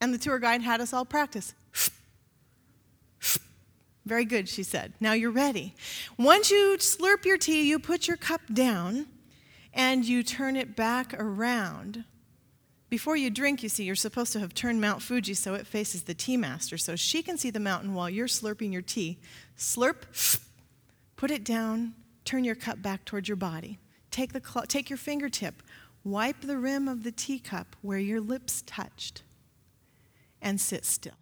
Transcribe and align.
And 0.00 0.14
the 0.14 0.18
tour 0.18 0.38
guide 0.38 0.62
had 0.62 0.80
us 0.80 0.92
all 0.92 1.04
practice. 1.04 1.54
Very 4.04 4.24
good, 4.24 4.48
she 4.48 4.62
said. 4.62 4.94
Now 5.00 5.12
you're 5.12 5.30
ready. 5.30 5.74
Once 6.16 6.50
you 6.50 6.76
slurp 6.78 7.26
your 7.26 7.36
tea, 7.36 7.68
you 7.68 7.78
put 7.78 8.08
your 8.08 8.16
cup 8.16 8.40
down 8.52 9.06
and 9.74 10.04
you 10.04 10.22
turn 10.22 10.56
it 10.56 10.74
back 10.74 11.14
around. 11.20 12.04
Before 12.88 13.16
you 13.16 13.28
drink, 13.28 13.62
you 13.62 13.68
see, 13.68 13.84
you're 13.84 13.94
supposed 13.94 14.32
to 14.32 14.40
have 14.40 14.54
turned 14.54 14.80
Mount 14.80 15.02
Fuji 15.02 15.34
so 15.34 15.52
it 15.52 15.66
faces 15.66 16.04
the 16.04 16.14
tea 16.14 16.38
master 16.38 16.78
so 16.78 16.96
she 16.96 17.22
can 17.22 17.36
see 17.36 17.50
the 17.50 17.60
mountain 17.60 17.92
while 17.92 18.08
you're 18.08 18.28
slurping 18.28 18.72
your 18.72 18.80
tea. 18.80 19.18
Slurp, 19.58 20.40
put 21.16 21.30
it 21.30 21.44
down, 21.44 21.94
turn 22.24 22.44
your 22.44 22.54
cup 22.54 22.80
back 22.80 23.04
towards 23.04 23.28
your 23.28 23.36
body. 23.36 23.78
Take, 24.10 24.32
the 24.32 24.40
cl- 24.40 24.66
take 24.66 24.88
your 24.88 24.96
fingertip, 24.96 25.62
wipe 26.02 26.40
the 26.40 26.56
rim 26.56 26.88
of 26.88 27.02
the 27.02 27.12
teacup 27.12 27.76
where 27.82 27.98
your 27.98 28.22
lips 28.22 28.62
touched, 28.66 29.22
and 30.40 30.60
sit 30.60 30.84
still. 30.84 31.14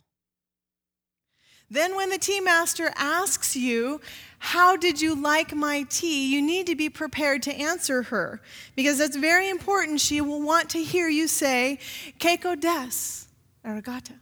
Then, 1.68 1.96
when 1.96 2.10
the 2.10 2.18
tea 2.18 2.40
master 2.40 2.92
asks 2.94 3.56
you, 3.56 4.00
How 4.38 4.76
did 4.76 5.00
you 5.00 5.20
like 5.20 5.54
my 5.54 5.84
tea? 5.88 6.32
you 6.32 6.40
need 6.40 6.66
to 6.68 6.76
be 6.76 6.88
prepared 6.88 7.42
to 7.44 7.54
answer 7.54 8.04
her 8.04 8.40
because 8.76 8.98
that's 8.98 9.16
very 9.16 9.48
important. 9.48 10.00
She 10.00 10.20
will 10.20 10.40
want 10.40 10.70
to 10.70 10.82
hear 10.82 11.08
you 11.08 11.26
say, 11.26 11.78
Keiko 12.20 12.58
des, 12.60 13.26
arigata. 13.68 14.14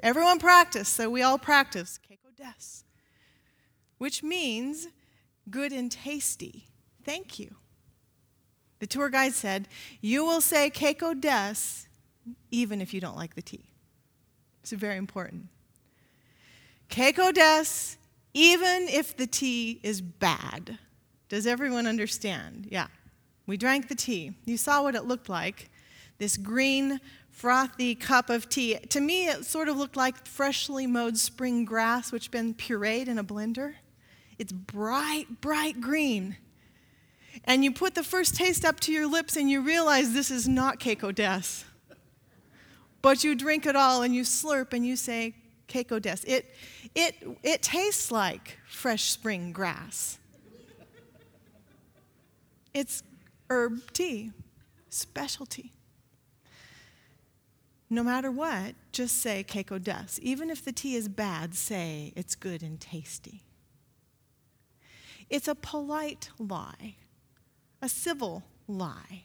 Everyone 0.00 0.38
practice, 0.40 0.88
so 0.88 1.08
we 1.08 1.22
all 1.22 1.38
practice, 1.38 2.00
Keiko 2.08 2.36
des, 2.36 2.84
which 3.98 4.24
means 4.24 4.88
good 5.50 5.72
and 5.72 5.90
tasty. 5.90 6.66
Thank 7.04 7.38
you. 7.38 7.54
The 8.80 8.86
tour 8.86 9.08
guide 9.08 9.34
said, 9.34 9.68
You 10.00 10.24
will 10.24 10.40
say 10.40 10.68
Keiko 10.70 11.20
des 11.20 11.87
even 12.50 12.80
if 12.80 12.92
you 12.94 13.00
don't 13.00 13.16
like 13.16 13.34
the 13.34 13.42
tea. 13.42 13.64
It's 14.62 14.72
very 14.72 14.96
important. 14.96 15.46
Keiko 16.90 17.32
des, 17.32 17.96
even 18.34 18.88
if 18.88 19.16
the 19.16 19.26
tea 19.26 19.80
is 19.82 20.00
bad. 20.00 20.78
Does 21.28 21.46
everyone 21.46 21.86
understand? 21.86 22.68
Yeah. 22.70 22.86
We 23.46 23.56
drank 23.56 23.88
the 23.88 23.94
tea. 23.94 24.32
You 24.44 24.56
saw 24.56 24.82
what 24.82 24.94
it 24.94 25.04
looked 25.04 25.28
like 25.28 25.70
this 26.18 26.36
green, 26.36 27.00
frothy 27.30 27.94
cup 27.94 28.28
of 28.28 28.48
tea. 28.48 28.76
To 28.90 29.00
me, 29.00 29.28
it 29.28 29.44
sort 29.44 29.68
of 29.68 29.76
looked 29.76 29.96
like 29.96 30.26
freshly 30.26 30.86
mowed 30.86 31.16
spring 31.16 31.64
grass, 31.64 32.10
which 32.10 32.30
been 32.30 32.54
pureed 32.54 33.06
in 33.06 33.18
a 33.18 33.24
blender. 33.24 33.74
It's 34.38 34.52
bright, 34.52 35.40
bright 35.40 35.80
green. 35.80 36.36
And 37.44 37.62
you 37.62 37.72
put 37.72 37.94
the 37.94 38.02
first 38.02 38.34
taste 38.34 38.64
up 38.64 38.80
to 38.80 38.92
your 38.92 39.06
lips 39.06 39.36
and 39.36 39.48
you 39.48 39.60
realize 39.60 40.12
this 40.12 40.30
is 40.30 40.48
not 40.48 40.80
Keiko 40.80 41.14
des. 41.14 41.64
But 43.00 43.24
you 43.24 43.34
drink 43.34 43.66
it 43.66 43.76
all 43.76 44.02
and 44.02 44.14
you 44.14 44.22
slurp 44.22 44.72
and 44.72 44.84
you 44.86 44.96
say, 44.96 45.34
Keiko 45.68 46.00
des. 46.00 46.18
It, 46.26 46.54
it, 46.94 47.14
it 47.42 47.62
tastes 47.62 48.10
like 48.10 48.58
fresh 48.66 49.04
spring 49.04 49.52
grass. 49.52 50.18
It's 52.74 53.02
herb 53.50 53.92
tea, 53.92 54.32
specialty. 54.88 55.72
No 57.90 58.02
matter 58.02 58.30
what, 58.30 58.74
just 58.92 59.20
say 59.22 59.44
Keiko 59.46 59.82
des. 59.82 60.20
Even 60.20 60.50
if 60.50 60.64
the 60.64 60.72
tea 60.72 60.94
is 60.94 61.08
bad, 61.08 61.54
say 61.54 62.12
it's 62.16 62.34
good 62.34 62.62
and 62.62 62.80
tasty. 62.80 63.42
It's 65.30 65.48
a 65.48 65.54
polite 65.54 66.30
lie, 66.38 66.96
a 67.80 67.88
civil 67.88 68.44
lie. 68.66 69.24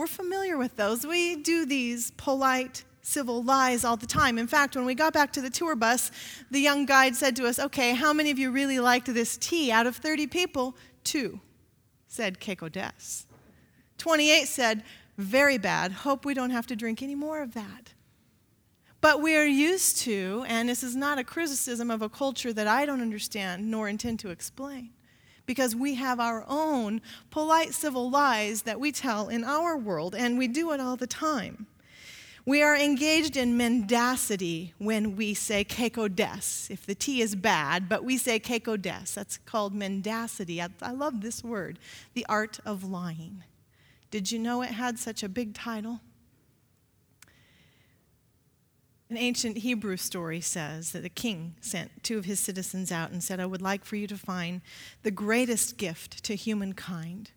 We're 0.00 0.06
familiar 0.06 0.56
with 0.56 0.76
those. 0.76 1.06
We 1.06 1.36
do 1.36 1.66
these 1.66 2.12
polite 2.12 2.84
civil 3.02 3.42
lies 3.42 3.84
all 3.84 3.98
the 3.98 4.06
time. 4.06 4.38
In 4.38 4.46
fact, 4.46 4.74
when 4.74 4.86
we 4.86 4.94
got 4.94 5.12
back 5.12 5.30
to 5.34 5.42
the 5.42 5.50
tour 5.50 5.76
bus, 5.76 6.10
the 6.50 6.58
young 6.58 6.86
guide 6.86 7.14
said 7.14 7.36
to 7.36 7.46
us, 7.46 7.58
Okay, 7.58 7.92
how 7.92 8.14
many 8.14 8.30
of 8.30 8.38
you 8.38 8.50
really 8.50 8.80
liked 8.80 9.12
this 9.12 9.36
tea? 9.36 9.70
Out 9.70 9.86
of 9.86 9.94
30 9.96 10.26
people, 10.28 10.74
two 11.04 11.38
said 12.06 12.40
Keiko 12.40 12.72
des. 12.72 13.26
28 13.98 14.48
said, 14.48 14.84
Very 15.18 15.58
bad. 15.58 15.92
Hope 15.92 16.24
we 16.24 16.32
don't 16.32 16.48
have 16.48 16.66
to 16.68 16.76
drink 16.76 17.02
any 17.02 17.14
more 17.14 17.42
of 17.42 17.52
that. 17.52 17.92
But 19.02 19.20
we 19.20 19.36
are 19.36 19.44
used 19.44 19.98
to, 19.98 20.46
and 20.48 20.70
this 20.70 20.82
is 20.82 20.96
not 20.96 21.18
a 21.18 21.24
criticism 21.24 21.90
of 21.90 22.00
a 22.00 22.08
culture 22.08 22.54
that 22.54 22.66
I 22.66 22.86
don't 22.86 23.02
understand 23.02 23.70
nor 23.70 23.86
intend 23.86 24.18
to 24.20 24.30
explain, 24.30 24.94
because 25.50 25.74
we 25.74 25.96
have 25.96 26.20
our 26.20 26.44
own 26.46 27.00
polite 27.32 27.74
civil 27.74 28.08
lies 28.08 28.62
that 28.62 28.78
we 28.78 28.92
tell 28.92 29.26
in 29.28 29.42
our 29.42 29.76
world, 29.76 30.14
and 30.14 30.38
we 30.38 30.46
do 30.46 30.70
it 30.70 30.78
all 30.78 30.94
the 30.94 31.08
time. 31.08 31.66
We 32.46 32.62
are 32.62 32.76
engaged 32.76 33.36
in 33.36 33.56
mendacity 33.56 34.74
when 34.78 35.16
we 35.16 35.34
say 35.34 35.64
keiko 35.64 36.06
des. 36.14 36.72
If 36.72 36.86
the 36.86 36.94
tea 36.94 37.20
is 37.20 37.34
bad, 37.34 37.88
but 37.88 38.04
we 38.04 38.16
say 38.16 38.38
keiko 38.38 38.80
des. 38.80 39.12
That's 39.12 39.38
called 39.38 39.74
mendacity. 39.74 40.62
I, 40.62 40.68
I 40.80 40.92
love 40.92 41.20
this 41.20 41.42
word, 41.42 41.80
the 42.14 42.24
art 42.28 42.60
of 42.64 42.84
lying. 42.84 43.42
Did 44.12 44.30
you 44.30 44.38
know 44.38 44.62
it 44.62 44.70
had 44.70 45.00
such 45.00 45.24
a 45.24 45.28
big 45.28 45.52
title? 45.52 45.98
An 49.10 49.16
ancient 49.16 49.58
Hebrew 49.58 49.96
story 49.96 50.40
says 50.40 50.92
that 50.92 51.02
the 51.02 51.08
king 51.08 51.56
sent 51.60 52.04
two 52.04 52.16
of 52.16 52.26
his 52.26 52.38
citizens 52.38 52.92
out 52.92 53.10
and 53.10 53.22
said, 53.22 53.40
I 53.40 53.46
would 53.46 53.60
like 53.60 53.84
for 53.84 53.96
you 53.96 54.06
to 54.06 54.16
find 54.16 54.60
the 55.02 55.10
greatest 55.10 55.76
gift 55.76 56.22
to 56.24 56.36
humankind 56.36 57.32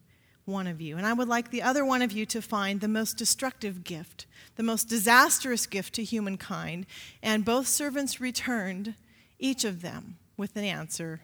one 0.45 0.67
of 0.67 0.79
you. 0.79 0.97
And 0.97 1.05
I 1.07 1.13
would 1.13 1.27
like 1.27 1.49
the 1.49 1.63
other 1.63 1.83
one 1.83 2.03
of 2.03 2.11
you 2.11 2.27
to 2.27 2.43
find 2.43 2.79
the 2.79 2.87
most 2.87 3.17
destructive 3.17 3.83
gift, 3.83 4.27
the 4.55 4.61
most 4.61 4.87
disastrous 4.87 5.65
gift 5.65 5.95
to 5.95 6.03
humankind. 6.03 6.85
And 7.23 7.43
both 7.43 7.67
servants 7.67 8.21
returned, 8.21 8.93
each 9.39 9.63
of 9.63 9.81
them, 9.81 10.17
with 10.37 10.55
an 10.55 10.65
answer 10.65 11.21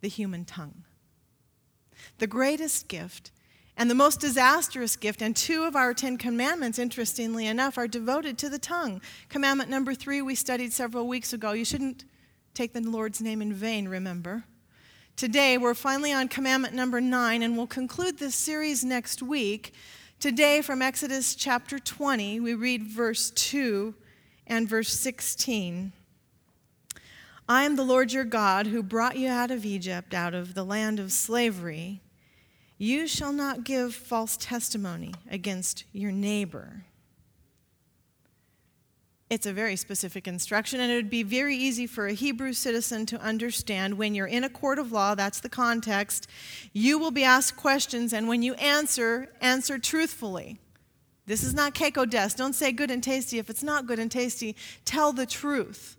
the 0.00 0.08
human 0.08 0.44
tongue. 0.44 0.84
The 2.18 2.28
greatest 2.28 2.86
gift 2.86 3.32
and 3.76 3.90
the 3.90 3.94
most 3.94 4.20
disastrous 4.20 4.96
gift, 4.96 5.20
and 5.20 5.36
two 5.36 5.64
of 5.64 5.76
our 5.76 5.92
Ten 5.92 6.16
Commandments, 6.16 6.78
interestingly 6.78 7.46
enough, 7.46 7.76
are 7.76 7.86
devoted 7.86 8.38
to 8.38 8.48
the 8.48 8.58
tongue. 8.58 9.02
Commandment 9.28 9.68
number 9.68 9.94
three, 9.94 10.22
we 10.22 10.34
studied 10.34 10.72
several 10.72 11.06
weeks 11.06 11.32
ago. 11.32 11.52
You 11.52 11.64
shouldn't 11.64 12.04
take 12.54 12.72
the 12.72 12.80
Lord's 12.80 13.20
name 13.20 13.42
in 13.42 13.52
vain, 13.52 13.86
remember? 13.86 14.44
Today, 15.14 15.58
we're 15.58 15.74
finally 15.74 16.12
on 16.12 16.28
commandment 16.28 16.74
number 16.74 17.00
nine, 17.00 17.42
and 17.42 17.56
we'll 17.56 17.66
conclude 17.66 18.18
this 18.18 18.34
series 18.34 18.82
next 18.82 19.22
week. 19.22 19.74
Today, 20.20 20.62
from 20.62 20.80
Exodus 20.80 21.34
chapter 21.34 21.78
20, 21.78 22.40
we 22.40 22.54
read 22.54 22.82
verse 22.82 23.30
2 23.30 23.94
and 24.46 24.66
verse 24.66 24.90
16. 24.90 25.92
I 27.48 27.64
am 27.64 27.76
the 27.76 27.84
Lord 27.84 28.12
your 28.12 28.24
God 28.24 28.68
who 28.68 28.82
brought 28.82 29.18
you 29.18 29.28
out 29.28 29.50
of 29.50 29.66
Egypt, 29.66 30.14
out 30.14 30.34
of 30.34 30.54
the 30.54 30.64
land 30.64 30.98
of 30.98 31.12
slavery. 31.12 32.00
You 32.78 33.06
shall 33.06 33.32
not 33.32 33.64
give 33.64 33.94
false 33.94 34.36
testimony 34.36 35.14
against 35.30 35.84
your 35.92 36.12
neighbor. 36.12 36.84
It's 39.28 39.46
a 39.46 39.52
very 39.52 39.74
specific 39.74 40.28
instruction, 40.28 40.78
and 40.78 40.92
it 40.92 40.94
would 40.94 41.10
be 41.10 41.24
very 41.24 41.56
easy 41.56 41.86
for 41.86 42.06
a 42.06 42.12
Hebrew 42.12 42.52
citizen 42.52 43.06
to 43.06 43.20
understand 43.20 43.98
when 43.98 44.14
you're 44.14 44.26
in 44.26 44.44
a 44.44 44.48
court 44.48 44.78
of 44.78 44.92
law, 44.92 45.16
that's 45.16 45.40
the 45.40 45.48
context, 45.48 46.28
you 46.72 46.98
will 46.98 47.10
be 47.10 47.24
asked 47.24 47.56
questions, 47.56 48.12
and 48.12 48.28
when 48.28 48.42
you 48.42 48.54
answer, 48.54 49.28
answer 49.40 49.78
truthfully. 49.78 50.60
This 51.26 51.42
is 51.42 51.54
not 51.54 51.74
keiko 51.74 52.08
des. 52.08 52.36
Don't 52.36 52.52
say 52.52 52.70
good 52.70 52.90
and 52.90 53.02
tasty. 53.02 53.40
If 53.40 53.50
it's 53.50 53.64
not 53.64 53.88
good 53.88 53.98
and 53.98 54.12
tasty, 54.12 54.54
tell 54.84 55.12
the 55.12 55.26
truth. 55.26 55.96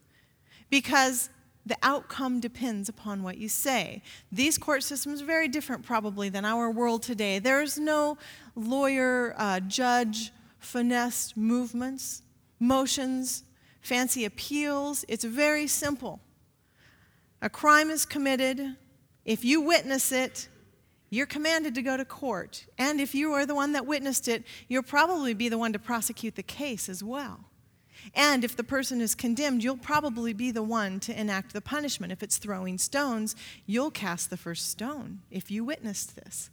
Because 0.70 1.30
the 1.68 1.78
outcome 1.84 2.40
depends 2.40 2.90
upon 2.90 3.24
what 3.24 3.38
you 3.38 3.50
say. 3.50 4.02
These 4.32 4.58
court 4.58 4.84
systems 4.84 5.22
are 5.22 5.26
very 5.26 5.48
different, 5.48 5.84
probably, 5.84 6.30
than 6.30 6.46
our 6.46 6.72
world 6.72 7.04
today. 7.04 7.40
There's 7.40 7.78
no 7.78 8.18
lawyer, 8.56 9.36
uh, 9.38 9.60
judge, 9.62 10.32
finesse 10.60 11.36
movements 11.36 12.24
motions, 12.60 13.44
fancy 13.82 14.26
appeals. 14.26 15.06
It's 15.08 15.24
very 15.24 15.68
simple. 15.68 16.20
A 17.42 17.50
crime 17.50 17.90
is 17.90 18.06
committed. 18.06 18.76
If 19.26 19.46
you 19.46 19.62
witness 19.62 20.12
it, 20.12 20.50
you're 21.10 21.28
commanded 21.28 21.76
to 21.76 21.82
go 21.82 21.96
to 21.96 22.06
court. 22.06 22.66
And 22.78 23.00
if 23.00 23.16
you 23.16 23.34
are 23.34 23.46
the 23.46 23.56
one 23.56 23.74
that 23.74 23.86
witnessed 23.86 24.28
it, 24.28 24.44
you'll 24.68 24.84
probably 24.84 25.34
be 25.34 25.50
the 25.50 25.58
one 25.58 25.74
to 25.74 25.80
prosecute 25.80 26.36
the 26.36 26.44
case 26.44 26.90
as 26.90 27.04
well. 27.04 27.46
And 28.14 28.44
if 28.44 28.56
the 28.56 28.64
person 28.64 29.02
is 29.02 29.16
condemned, 29.16 29.64
you'll 29.64 29.78
probably 29.78 30.34
be 30.34 30.52
the 30.52 30.64
one 30.64 31.00
to 31.02 31.20
enact 31.20 31.54
the 31.54 31.62
punishment. 31.62 32.12
If 32.12 32.24
it's 32.24 32.38
throwing 32.38 32.78
stones, 32.78 33.36
you'll 33.66 33.92
cast 33.92 34.30
the 34.30 34.38
first 34.38 34.70
stone 34.70 35.20
if 35.30 35.52
you 35.52 35.64
witnessed 35.64 36.16
this. 36.16 36.50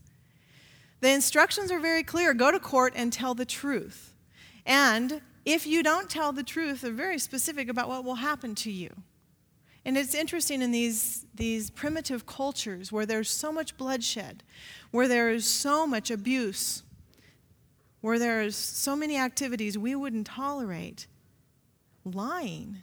The 1.00 1.10
instructions 1.10 1.70
are 1.70 1.80
very 1.80 2.02
clear 2.02 2.32
go 2.34 2.50
to 2.50 2.58
court 2.58 2.94
and 2.96 3.12
tell 3.12 3.34
the 3.34 3.44
truth. 3.44 4.14
And 4.64 5.20
if 5.44 5.66
you 5.66 5.82
don't 5.82 6.08
tell 6.08 6.32
the 6.32 6.42
truth, 6.42 6.80
they're 6.80 6.92
very 6.92 7.18
specific 7.18 7.68
about 7.68 7.88
what 7.88 8.04
will 8.04 8.14
happen 8.14 8.54
to 8.56 8.70
you. 8.70 8.90
And 9.84 9.98
it's 9.98 10.14
interesting 10.14 10.62
in 10.62 10.70
these, 10.70 11.26
these 11.34 11.68
primitive 11.68 12.24
cultures 12.24 12.90
where 12.90 13.04
there's 13.04 13.28
so 13.28 13.52
much 13.52 13.76
bloodshed, 13.76 14.42
where 14.90 15.08
there 15.08 15.28
is 15.28 15.46
so 15.46 15.86
much 15.86 16.10
abuse, 16.10 16.82
where 18.00 18.18
there's 18.18 18.56
so 18.56 18.96
many 18.96 19.18
activities 19.18 19.76
we 19.76 19.94
wouldn't 19.94 20.26
tolerate. 20.26 21.06
Lying, 22.04 22.82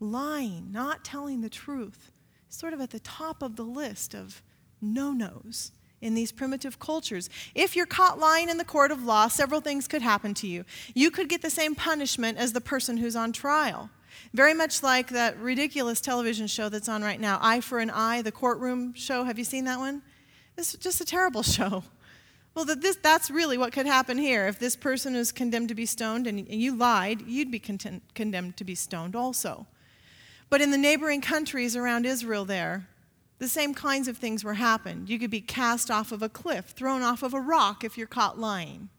lying, 0.00 0.72
not 0.72 1.04
telling 1.04 1.40
the 1.40 1.50
truth, 1.50 2.10
sort 2.48 2.72
of 2.72 2.80
at 2.80 2.90
the 2.90 3.00
top 3.00 3.42
of 3.42 3.56
the 3.56 3.62
list 3.62 4.14
of 4.14 4.42
no 4.80 5.12
nos 5.12 5.72
in 6.00 6.14
these 6.14 6.32
primitive 6.32 6.78
cultures. 6.78 7.28
If 7.54 7.76
you're 7.76 7.86
caught 7.86 8.18
lying 8.18 8.48
in 8.48 8.56
the 8.56 8.64
court 8.64 8.90
of 8.90 9.04
law, 9.04 9.28
several 9.28 9.60
things 9.60 9.86
could 9.86 10.02
happen 10.02 10.34
to 10.34 10.46
you. 10.46 10.64
You 10.94 11.10
could 11.10 11.28
get 11.28 11.42
the 11.42 11.50
same 11.50 11.74
punishment 11.74 12.38
as 12.38 12.52
the 12.52 12.60
person 12.60 12.96
who's 12.96 13.16
on 13.16 13.32
trial. 13.32 13.90
Very 14.32 14.54
much 14.54 14.82
like 14.82 15.08
that 15.08 15.38
ridiculous 15.38 16.00
television 16.00 16.46
show 16.46 16.68
that's 16.68 16.88
on 16.88 17.02
right 17.02 17.20
now, 17.20 17.38
Eye 17.40 17.60
for 17.60 17.78
an 17.78 17.90
Eye, 17.90 18.22
the 18.22 18.32
courtroom 18.32 18.94
show. 18.94 19.24
Have 19.24 19.38
you 19.38 19.44
seen 19.44 19.64
that 19.64 19.78
one? 19.78 20.02
It's 20.56 20.74
just 20.74 21.00
a 21.00 21.04
terrible 21.04 21.42
show. 21.56 21.84
Well, 22.60 22.66
that 22.66 22.82
this, 22.82 22.96
that's 22.96 23.30
really 23.30 23.56
what 23.56 23.72
could 23.72 23.86
happen 23.86 24.18
here. 24.18 24.46
If 24.46 24.58
this 24.58 24.76
person 24.76 25.16
is 25.16 25.32
condemned 25.32 25.70
to 25.70 25.74
be 25.74 25.86
stoned 25.86 26.26
and 26.26 26.46
you 26.46 26.76
lied, 26.76 27.22
you'd 27.26 27.50
be 27.50 27.58
content, 27.58 28.02
condemned 28.14 28.58
to 28.58 28.64
be 28.64 28.74
stoned 28.74 29.16
also. 29.16 29.66
But 30.50 30.60
in 30.60 30.70
the 30.70 30.76
neighboring 30.76 31.22
countries 31.22 31.74
around 31.74 32.04
Israel, 32.04 32.44
there, 32.44 32.86
the 33.38 33.48
same 33.48 33.72
kinds 33.72 34.08
of 34.08 34.18
things 34.18 34.44
were 34.44 34.52
happened. 34.52 35.08
You 35.08 35.18
could 35.18 35.30
be 35.30 35.40
cast 35.40 35.90
off 35.90 36.12
of 36.12 36.22
a 36.22 36.28
cliff, 36.28 36.74
thrown 36.76 37.00
off 37.00 37.22
of 37.22 37.32
a 37.32 37.40
rock 37.40 37.82
if 37.82 37.96
you're 37.96 38.06
caught 38.06 38.38
lying. 38.38 38.90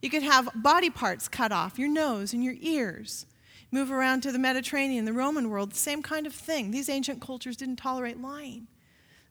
You 0.00 0.08
could 0.08 0.22
have 0.22 0.48
body 0.54 0.88
parts 0.88 1.28
cut 1.28 1.52
off, 1.52 1.78
your 1.78 1.90
nose 1.90 2.32
and 2.32 2.42
your 2.42 2.56
ears. 2.60 3.26
Move 3.70 3.92
around 3.92 4.22
to 4.22 4.32
the 4.32 4.38
Mediterranean, 4.38 5.04
the 5.04 5.12
Roman 5.12 5.50
world, 5.50 5.72
the 5.72 5.76
same 5.76 6.02
kind 6.02 6.26
of 6.26 6.32
thing. 6.32 6.70
These 6.70 6.88
ancient 6.88 7.20
cultures 7.20 7.58
didn't 7.58 7.76
tolerate 7.76 8.22
lying. 8.22 8.68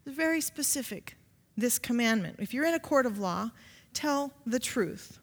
It's 0.06 0.16
very 0.16 0.40
specific 0.40 1.16
this 1.58 1.80
commandment. 1.80 2.38
If 2.40 2.54
you're 2.54 2.66
in 2.66 2.74
a 2.74 2.80
court 2.80 3.06
of 3.06 3.20
law, 3.20 3.52
tell 3.94 4.34
the 4.46 4.60
truth. 4.60 5.20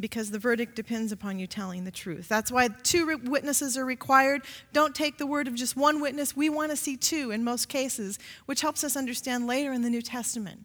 Because 0.00 0.30
the 0.30 0.38
verdict 0.38 0.74
depends 0.74 1.12
upon 1.12 1.38
you 1.38 1.46
telling 1.46 1.84
the 1.84 1.90
truth. 1.90 2.28
That's 2.28 2.50
why 2.50 2.68
two 2.82 3.18
witnesses 3.24 3.78
are 3.78 3.84
required. 3.84 4.42
Don't 4.72 4.94
take 4.94 5.18
the 5.18 5.26
word 5.26 5.46
of 5.46 5.54
just 5.54 5.76
one 5.76 6.00
witness. 6.00 6.36
We 6.36 6.48
want 6.48 6.70
to 6.70 6.76
see 6.76 6.96
two 6.96 7.30
in 7.30 7.44
most 7.44 7.68
cases, 7.68 8.18
which 8.46 8.62
helps 8.62 8.82
us 8.82 8.96
understand 8.96 9.46
later 9.46 9.72
in 9.72 9.82
the 9.82 9.90
New 9.90 10.02
Testament 10.02 10.64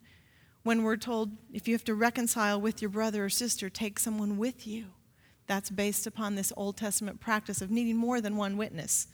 when 0.68 0.84
we're 0.84 0.98
told 0.98 1.32
if 1.54 1.66
you 1.66 1.74
have 1.74 1.86
to 1.86 1.96
reconcile 1.96 2.60
with 2.60 2.82
your 2.82 2.90
brother 2.90 3.24
or 3.24 3.30
sister, 3.30 3.70
take 3.70 3.98
someone 3.98 4.38
with 4.38 4.68
you. 4.68 4.88
That's 5.48 5.70
based 5.70 6.06
upon 6.06 6.36
this 6.36 6.52
Old 6.58 6.76
Testament 6.76 7.22
practice 7.22 7.62
of 7.62 7.72
needing 7.72 7.96
more 7.96 8.20
than 8.20 8.36
one 8.36 8.58
witness. 8.58 9.08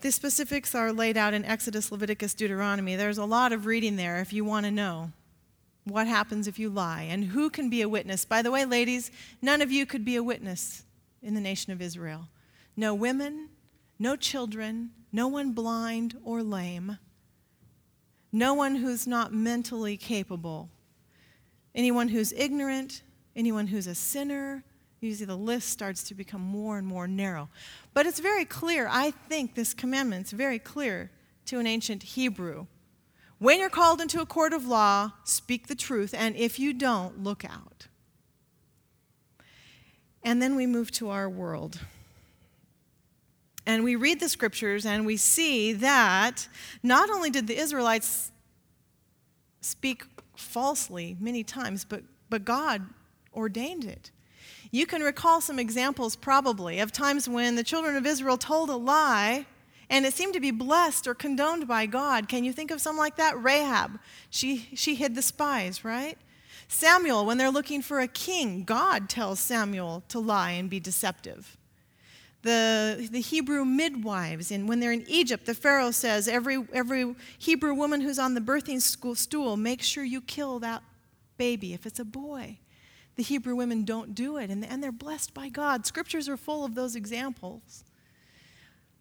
The 0.00 0.12
specifics 0.12 0.74
are 0.74 0.92
laid 0.92 1.16
out 1.16 1.34
in 1.34 1.44
Exodus, 1.44 1.90
Leviticus, 1.90 2.34
Deuteronomy. 2.34 2.96
There's 2.96 3.18
a 3.18 3.24
lot 3.24 3.52
of 3.52 3.66
reading 3.66 3.96
there 3.96 4.20
if 4.20 4.32
you 4.32 4.44
want 4.44 4.66
to 4.66 4.70
know 4.70 5.12
what 5.84 6.06
happens 6.06 6.48
if 6.48 6.58
you 6.58 6.70
lie 6.70 7.02
and 7.02 7.24
who 7.26 7.50
can 7.50 7.68
be 7.68 7.82
a 7.82 7.88
witness. 7.88 8.24
By 8.24 8.42
the 8.42 8.50
way, 8.50 8.64
ladies, 8.64 9.10
none 9.42 9.60
of 9.60 9.70
you 9.70 9.86
could 9.86 10.04
be 10.04 10.16
a 10.16 10.22
witness 10.22 10.84
in 11.22 11.34
the 11.34 11.40
nation 11.40 11.72
of 11.72 11.82
Israel. 11.82 12.28
No 12.76 12.94
women, 12.94 13.50
no 13.98 14.16
children, 14.16 14.90
no 15.12 15.28
one 15.28 15.52
blind 15.52 16.16
or 16.24 16.42
lame, 16.42 16.98
no 18.32 18.52
one 18.54 18.76
who's 18.76 19.06
not 19.06 19.32
mentally 19.32 19.96
capable, 19.96 20.70
anyone 21.74 22.08
who's 22.08 22.32
ignorant, 22.32 23.02
anyone 23.36 23.68
who's 23.68 23.86
a 23.86 23.94
sinner, 23.94 24.64
usually 25.04 25.26
the 25.26 25.36
list 25.36 25.68
starts 25.68 26.02
to 26.04 26.14
become 26.14 26.40
more 26.40 26.78
and 26.78 26.86
more 26.86 27.06
narrow. 27.06 27.48
But 27.92 28.06
it's 28.06 28.20
very 28.20 28.44
clear, 28.44 28.88
I 28.90 29.10
think 29.10 29.54
this 29.54 29.74
commandment 29.74 30.26
is 30.26 30.32
very 30.32 30.58
clear 30.58 31.10
to 31.46 31.58
an 31.58 31.66
ancient 31.66 32.02
Hebrew. 32.02 32.66
When 33.38 33.58
you're 33.58 33.70
called 33.70 34.00
into 34.00 34.20
a 34.20 34.26
court 34.26 34.52
of 34.52 34.66
law, 34.66 35.12
speak 35.24 35.66
the 35.66 35.74
truth, 35.74 36.14
and 36.16 36.34
if 36.36 36.58
you 36.58 36.72
don't, 36.72 37.22
look 37.22 37.44
out. 37.44 37.88
And 40.22 40.40
then 40.40 40.56
we 40.56 40.66
move 40.66 40.90
to 40.92 41.10
our 41.10 41.28
world. 41.28 41.80
And 43.66 43.84
we 43.84 43.96
read 43.96 44.20
the 44.20 44.28
scriptures 44.28 44.84
and 44.84 45.06
we 45.06 45.16
see 45.16 45.72
that 45.74 46.48
not 46.82 47.10
only 47.10 47.30
did 47.30 47.46
the 47.46 47.56
Israelites 47.56 48.30
speak 49.60 50.04
falsely 50.36 51.16
many 51.18 51.42
times, 51.42 51.84
but, 51.84 52.02
but 52.28 52.44
God 52.44 52.82
ordained 53.34 53.84
it. 53.84 54.10
You 54.74 54.86
can 54.86 55.02
recall 55.04 55.40
some 55.40 55.60
examples, 55.60 56.16
probably, 56.16 56.80
of 56.80 56.90
times 56.90 57.28
when 57.28 57.54
the 57.54 57.62
children 57.62 57.94
of 57.94 58.04
Israel 58.04 58.36
told 58.36 58.70
a 58.70 58.76
lie 58.76 59.46
and 59.88 60.04
it 60.04 60.14
seemed 60.14 60.34
to 60.34 60.40
be 60.40 60.50
blessed 60.50 61.06
or 61.06 61.14
condoned 61.14 61.68
by 61.68 61.86
God. 61.86 62.28
Can 62.28 62.42
you 62.42 62.52
think 62.52 62.72
of 62.72 62.80
some 62.80 62.96
like 62.96 63.14
that? 63.14 63.40
Rahab, 63.40 64.00
she, 64.30 64.68
she 64.74 64.96
hid 64.96 65.14
the 65.14 65.22
spies, 65.22 65.84
right? 65.84 66.18
Samuel, 66.66 67.24
when 67.24 67.38
they're 67.38 67.52
looking 67.52 67.82
for 67.82 68.00
a 68.00 68.08
king, 68.08 68.64
God 68.64 69.08
tells 69.08 69.38
Samuel 69.38 70.02
to 70.08 70.18
lie 70.18 70.50
and 70.50 70.68
be 70.68 70.80
deceptive. 70.80 71.56
The, 72.42 73.08
the 73.12 73.20
Hebrew 73.20 73.64
midwives, 73.64 74.50
and 74.50 74.68
when 74.68 74.80
they're 74.80 74.90
in 74.90 75.04
Egypt, 75.06 75.46
the 75.46 75.54
Pharaoh 75.54 75.92
says, 75.92 76.26
every, 76.26 76.66
every 76.72 77.14
Hebrew 77.38 77.74
woman 77.74 78.00
who's 78.00 78.18
on 78.18 78.34
the 78.34 78.40
birthing 78.40 78.82
stool, 78.82 79.56
make 79.56 79.82
sure 79.82 80.02
you 80.02 80.20
kill 80.20 80.58
that 80.58 80.82
baby 81.38 81.74
if 81.74 81.86
it's 81.86 82.00
a 82.00 82.04
boy 82.04 82.58
the 83.16 83.22
Hebrew 83.22 83.54
women 83.54 83.84
don't 83.84 84.14
do 84.14 84.36
it, 84.36 84.50
and, 84.50 84.64
and 84.64 84.82
they're 84.82 84.92
blessed 84.92 85.34
by 85.34 85.48
God. 85.48 85.86
Scriptures 85.86 86.28
are 86.28 86.36
full 86.36 86.64
of 86.64 86.74
those 86.74 86.96
examples. 86.96 87.84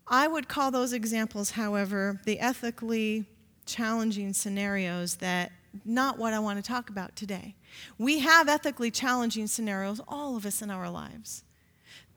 I 0.07 0.27
would 0.27 0.47
call 0.47 0.71
those 0.71 0.93
examples, 0.93 1.51
however, 1.51 2.19
the 2.25 2.39
ethically 2.39 3.25
challenging 3.65 4.33
scenarios 4.33 5.15
that 5.15 5.51
not 5.85 6.19
what 6.19 6.33
I 6.33 6.39
want 6.39 6.63
to 6.63 6.67
talk 6.67 6.89
about 6.89 7.15
today. 7.15 7.55
We 7.97 8.19
have 8.19 8.47
ethically 8.47 8.91
challenging 8.91 9.47
scenarios, 9.47 10.01
all 10.07 10.35
of 10.35 10.45
us 10.45 10.61
in 10.61 10.69
our 10.69 10.89
lives. 10.89 11.43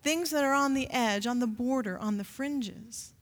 Things 0.02 0.30
that 0.30 0.44
are 0.44 0.52
on 0.52 0.74
the 0.74 0.88
edge, 0.90 1.26
on 1.26 1.38
the 1.38 1.46
border, 1.46 1.98
on 1.98 2.18
the 2.18 2.24
fringes. 2.24 3.14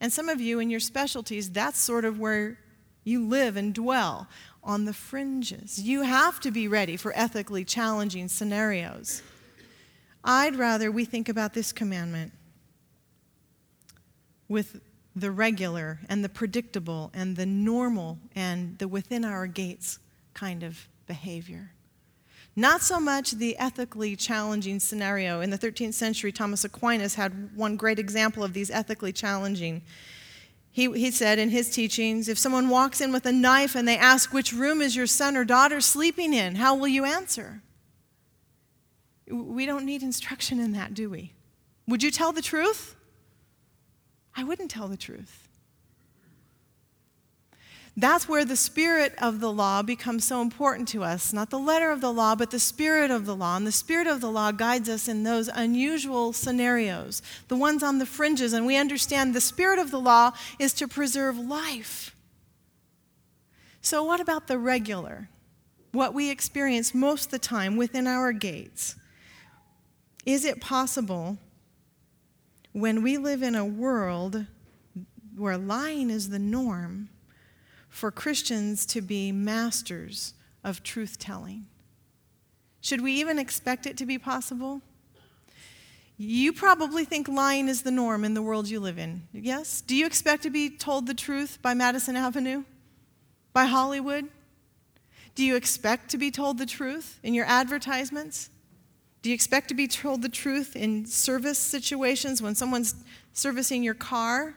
And 0.00 0.12
some 0.12 0.28
of 0.28 0.40
you 0.40 0.58
in 0.58 0.70
your 0.70 0.80
specialties, 0.80 1.50
that's 1.50 1.78
sort 1.78 2.04
of 2.04 2.18
where 2.18 2.58
you 3.04 3.26
live 3.26 3.56
and 3.56 3.72
dwell 3.72 4.26
on 4.66 4.84
the 4.84 4.92
fringes. 4.92 5.80
You 5.80 6.02
have 6.02 6.40
to 6.40 6.50
be 6.50 6.68
ready 6.68 6.96
for 6.96 7.12
ethically 7.16 7.64
challenging 7.64 8.28
scenarios. 8.28 9.22
I'd 10.24 10.56
rather 10.56 10.90
we 10.90 11.04
think 11.04 11.28
about 11.28 11.54
this 11.54 11.72
commandment 11.72 12.32
with 14.48 14.80
the 15.14 15.30
regular 15.30 16.00
and 16.08 16.22
the 16.22 16.28
predictable 16.28 17.10
and 17.14 17.36
the 17.36 17.46
normal 17.46 18.18
and 18.34 18.76
the 18.78 18.88
within 18.88 19.24
our 19.24 19.46
gates 19.46 19.98
kind 20.34 20.62
of 20.62 20.88
behavior. 21.06 21.70
Not 22.56 22.82
so 22.82 22.98
much 22.98 23.32
the 23.32 23.56
ethically 23.58 24.16
challenging 24.16 24.80
scenario. 24.80 25.40
In 25.40 25.50
the 25.50 25.58
13th 25.58 25.94
century, 25.94 26.32
Thomas 26.32 26.64
Aquinas 26.64 27.14
had 27.14 27.54
one 27.54 27.76
great 27.76 27.98
example 27.98 28.42
of 28.42 28.52
these 28.52 28.70
ethically 28.70 29.12
challenging 29.12 29.82
he, 30.76 30.92
he 30.92 31.10
said 31.10 31.38
in 31.38 31.48
his 31.48 31.70
teachings 31.70 32.28
if 32.28 32.36
someone 32.36 32.68
walks 32.68 33.00
in 33.00 33.10
with 33.10 33.24
a 33.24 33.32
knife 33.32 33.74
and 33.74 33.88
they 33.88 33.96
ask, 33.96 34.34
Which 34.34 34.52
room 34.52 34.82
is 34.82 34.94
your 34.94 35.06
son 35.06 35.34
or 35.34 35.42
daughter 35.42 35.80
sleeping 35.80 36.34
in? 36.34 36.56
How 36.56 36.74
will 36.74 36.86
you 36.86 37.06
answer? 37.06 37.62
We 39.26 39.64
don't 39.64 39.86
need 39.86 40.02
instruction 40.02 40.60
in 40.60 40.72
that, 40.72 40.92
do 40.92 41.08
we? 41.08 41.32
Would 41.88 42.02
you 42.02 42.10
tell 42.10 42.30
the 42.30 42.42
truth? 42.42 42.94
I 44.36 44.44
wouldn't 44.44 44.70
tell 44.70 44.86
the 44.86 44.98
truth. 44.98 45.45
That's 47.98 48.28
where 48.28 48.44
the 48.44 48.56
spirit 48.56 49.14
of 49.22 49.40
the 49.40 49.50
law 49.50 49.80
becomes 49.80 50.24
so 50.26 50.42
important 50.42 50.86
to 50.88 51.02
us. 51.02 51.32
Not 51.32 51.48
the 51.48 51.58
letter 51.58 51.90
of 51.90 52.02
the 52.02 52.12
law, 52.12 52.34
but 52.34 52.50
the 52.50 52.58
spirit 52.58 53.10
of 53.10 53.24
the 53.24 53.34
law. 53.34 53.56
And 53.56 53.66
the 53.66 53.72
spirit 53.72 54.06
of 54.06 54.20
the 54.20 54.30
law 54.30 54.52
guides 54.52 54.90
us 54.90 55.08
in 55.08 55.22
those 55.22 55.48
unusual 55.48 56.34
scenarios, 56.34 57.22
the 57.48 57.56
ones 57.56 57.82
on 57.82 57.98
the 57.98 58.04
fringes. 58.04 58.52
And 58.52 58.66
we 58.66 58.76
understand 58.76 59.34
the 59.34 59.40
spirit 59.40 59.78
of 59.78 59.90
the 59.90 60.00
law 60.00 60.32
is 60.58 60.74
to 60.74 60.86
preserve 60.86 61.38
life. 61.38 62.14
So, 63.80 64.04
what 64.04 64.20
about 64.20 64.46
the 64.46 64.58
regular? 64.58 65.30
What 65.92 66.12
we 66.12 66.30
experience 66.30 66.94
most 66.94 67.26
of 67.26 67.30
the 67.30 67.38
time 67.38 67.78
within 67.78 68.06
our 68.06 68.32
gates? 68.32 68.96
Is 70.26 70.44
it 70.44 70.60
possible 70.60 71.38
when 72.72 73.02
we 73.02 73.16
live 73.16 73.42
in 73.42 73.54
a 73.54 73.64
world 73.64 74.44
where 75.34 75.56
lying 75.56 76.10
is 76.10 76.28
the 76.28 76.38
norm? 76.38 77.08
For 77.96 78.10
Christians 78.10 78.84
to 78.84 79.00
be 79.00 79.32
masters 79.32 80.34
of 80.62 80.82
truth 80.82 81.18
telling. 81.18 81.64
Should 82.82 83.00
we 83.00 83.12
even 83.12 83.38
expect 83.38 83.86
it 83.86 83.96
to 83.96 84.04
be 84.04 84.18
possible? 84.18 84.82
You 86.18 86.52
probably 86.52 87.06
think 87.06 87.26
lying 87.26 87.68
is 87.68 87.82
the 87.82 87.90
norm 87.90 88.22
in 88.22 88.34
the 88.34 88.42
world 88.42 88.68
you 88.68 88.80
live 88.80 88.98
in. 88.98 89.22
Yes? 89.32 89.80
Do 89.80 89.96
you 89.96 90.04
expect 90.04 90.42
to 90.42 90.50
be 90.50 90.68
told 90.68 91.06
the 91.06 91.14
truth 91.14 91.58
by 91.62 91.72
Madison 91.72 92.16
Avenue? 92.16 92.64
By 93.54 93.64
Hollywood? 93.64 94.28
Do 95.34 95.42
you 95.42 95.56
expect 95.56 96.10
to 96.10 96.18
be 96.18 96.30
told 96.30 96.58
the 96.58 96.66
truth 96.66 97.18
in 97.22 97.32
your 97.32 97.46
advertisements? 97.46 98.50
Do 99.22 99.30
you 99.30 99.34
expect 99.34 99.68
to 99.68 99.74
be 99.74 99.88
told 99.88 100.20
the 100.20 100.28
truth 100.28 100.76
in 100.76 101.06
service 101.06 101.58
situations 101.58 102.42
when 102.42 102.54
someone's 102.54 102.94
servicing 103.32 103.82
your 103.82 103.94
car? 103.94 104.54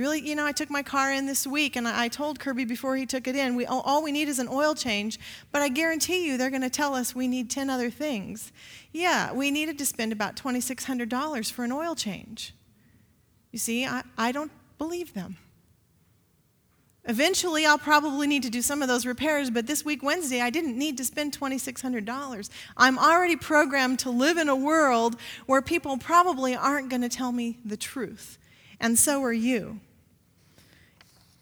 You 0.00 0.06
really, 0.06 0.26
you 0.26 0.34
know, 0.34 0.46
I 0.46 0.52
took 0.52 0.70
my 0.70 0.82
car 0.82 1.12
in 1.12 1.26
this 1.26 1.46
week 1.46 1.76
and 1.76 1.86
I 1.86 2.08
told 2.08 2.40
Kirby 2.40 2.64
before 2.64 2.96
he 2.96 3.04
took 3.04 3.28
it 3.28 3.36
in, 3.36 3.54
we, 3.54 3.66
all 3.66 4.02
we 4.02 4.12
need 4.12 4.28
is 4.28 4.38
an 4.38 4.48
oil 4.48 4.74
change, 4.74 5.20
but 5.52 5.60
I 5.60 5.68
guarantee 5.68 6.26
you 6.26 6.38
they're 6.38 6.48
going 6.48 6.62
to 6.62 6.70
tell 6.70 6.94
us 6.94 7.14
we 7.14 7.28
need 7.28 7.50
10 7.50 7.68
other 7.68 7.90
things. 7.90 8.50
Yeah, 8.92 9.30
we 9.30 9.50
needed 9.50 9.76
to 9.76 9.84
spend 9.84 10.10
about 10.10 10.36
$2,600 10.36 11.52
for 11.52 11.64
an 11.66 11.72
oil 11.72 11.94
change. 11.94 12.54
You 13.52 13.58
see, 13.58 13.84
I, 13.84 14.02
I 14.16 14.32
don't 14.32 14.50
believe 14.78 15.12
them. 15.12 15.36
Eventually, 17.04 17.66
I'll 17.66 17.76
probably 17.76 18.26
need 18.26 18.44
to 18.44 18.50
do 18.50 18.62
some 18.62 18.80
of 18.80 18.88
those 18.88 19.04
repairs, 19.04 19.50
but 19.50 19.66
this 19.66 19.84
week, 19.84 20.02
Wednesday, 20.02 20.40
I 20.40 20.48
didn't 20.48 20.78
need 20.78 20.96
to 20.96 21.04
spend 21.04 21.38
$2,600. 21.38 22.48
I'm 22.74 22.98
already 22.98 23.36
programmed 23.36 23.98
to 23.98 24.10
live 24.10 24.38
in 24.38 24.48
a 24.48 24.56
world 24.56 25.16
where 25.44 25.60
people 25.60 25.98
probably 25.98 26.56
aren't 26.56 26.88
going 26.88 27.02
to 27.02 27.10
tell 27.10 27.32
me 27.32 27.58
the 27.66 27.76
truth 27.76 28.38
and 28.80 28.98
so 28.98 29.22
are 29.22 29.32
you. 29.32 29.80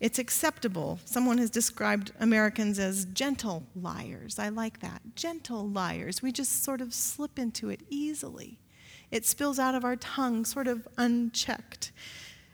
It's 0.01 0.19
acceptable. 0.19 1.01
Someone 1.05 1.39
has 1.39 1.51
described 1.51 2.13
Americans 2.21 2.79
as 2.79 3.05
gentle 3.07 3.65
liars. 3.75 4.39
I 4.39 4.49
like 4.49 4.81
that. 4.81 5.03
Gentle 5.17 5.69
liars. 5.69 6.23
We 6.23 6.31
just 6.31 6.63
sort 6.63 6.81
of 6.81 6.95
slip 6.95 7.39
into 7.39 7.69
it 7.69 7.81
easily. 7.91 8.61
It 9.11 9.27
spills 9.27 9.59
out 9.59 9.75
of 9.75 9.85
our 9.85 9.97
tongue, 9.97 10.45
sort 10.45 10.69
of 10.69 10.87
unchecked. 10.97 11.91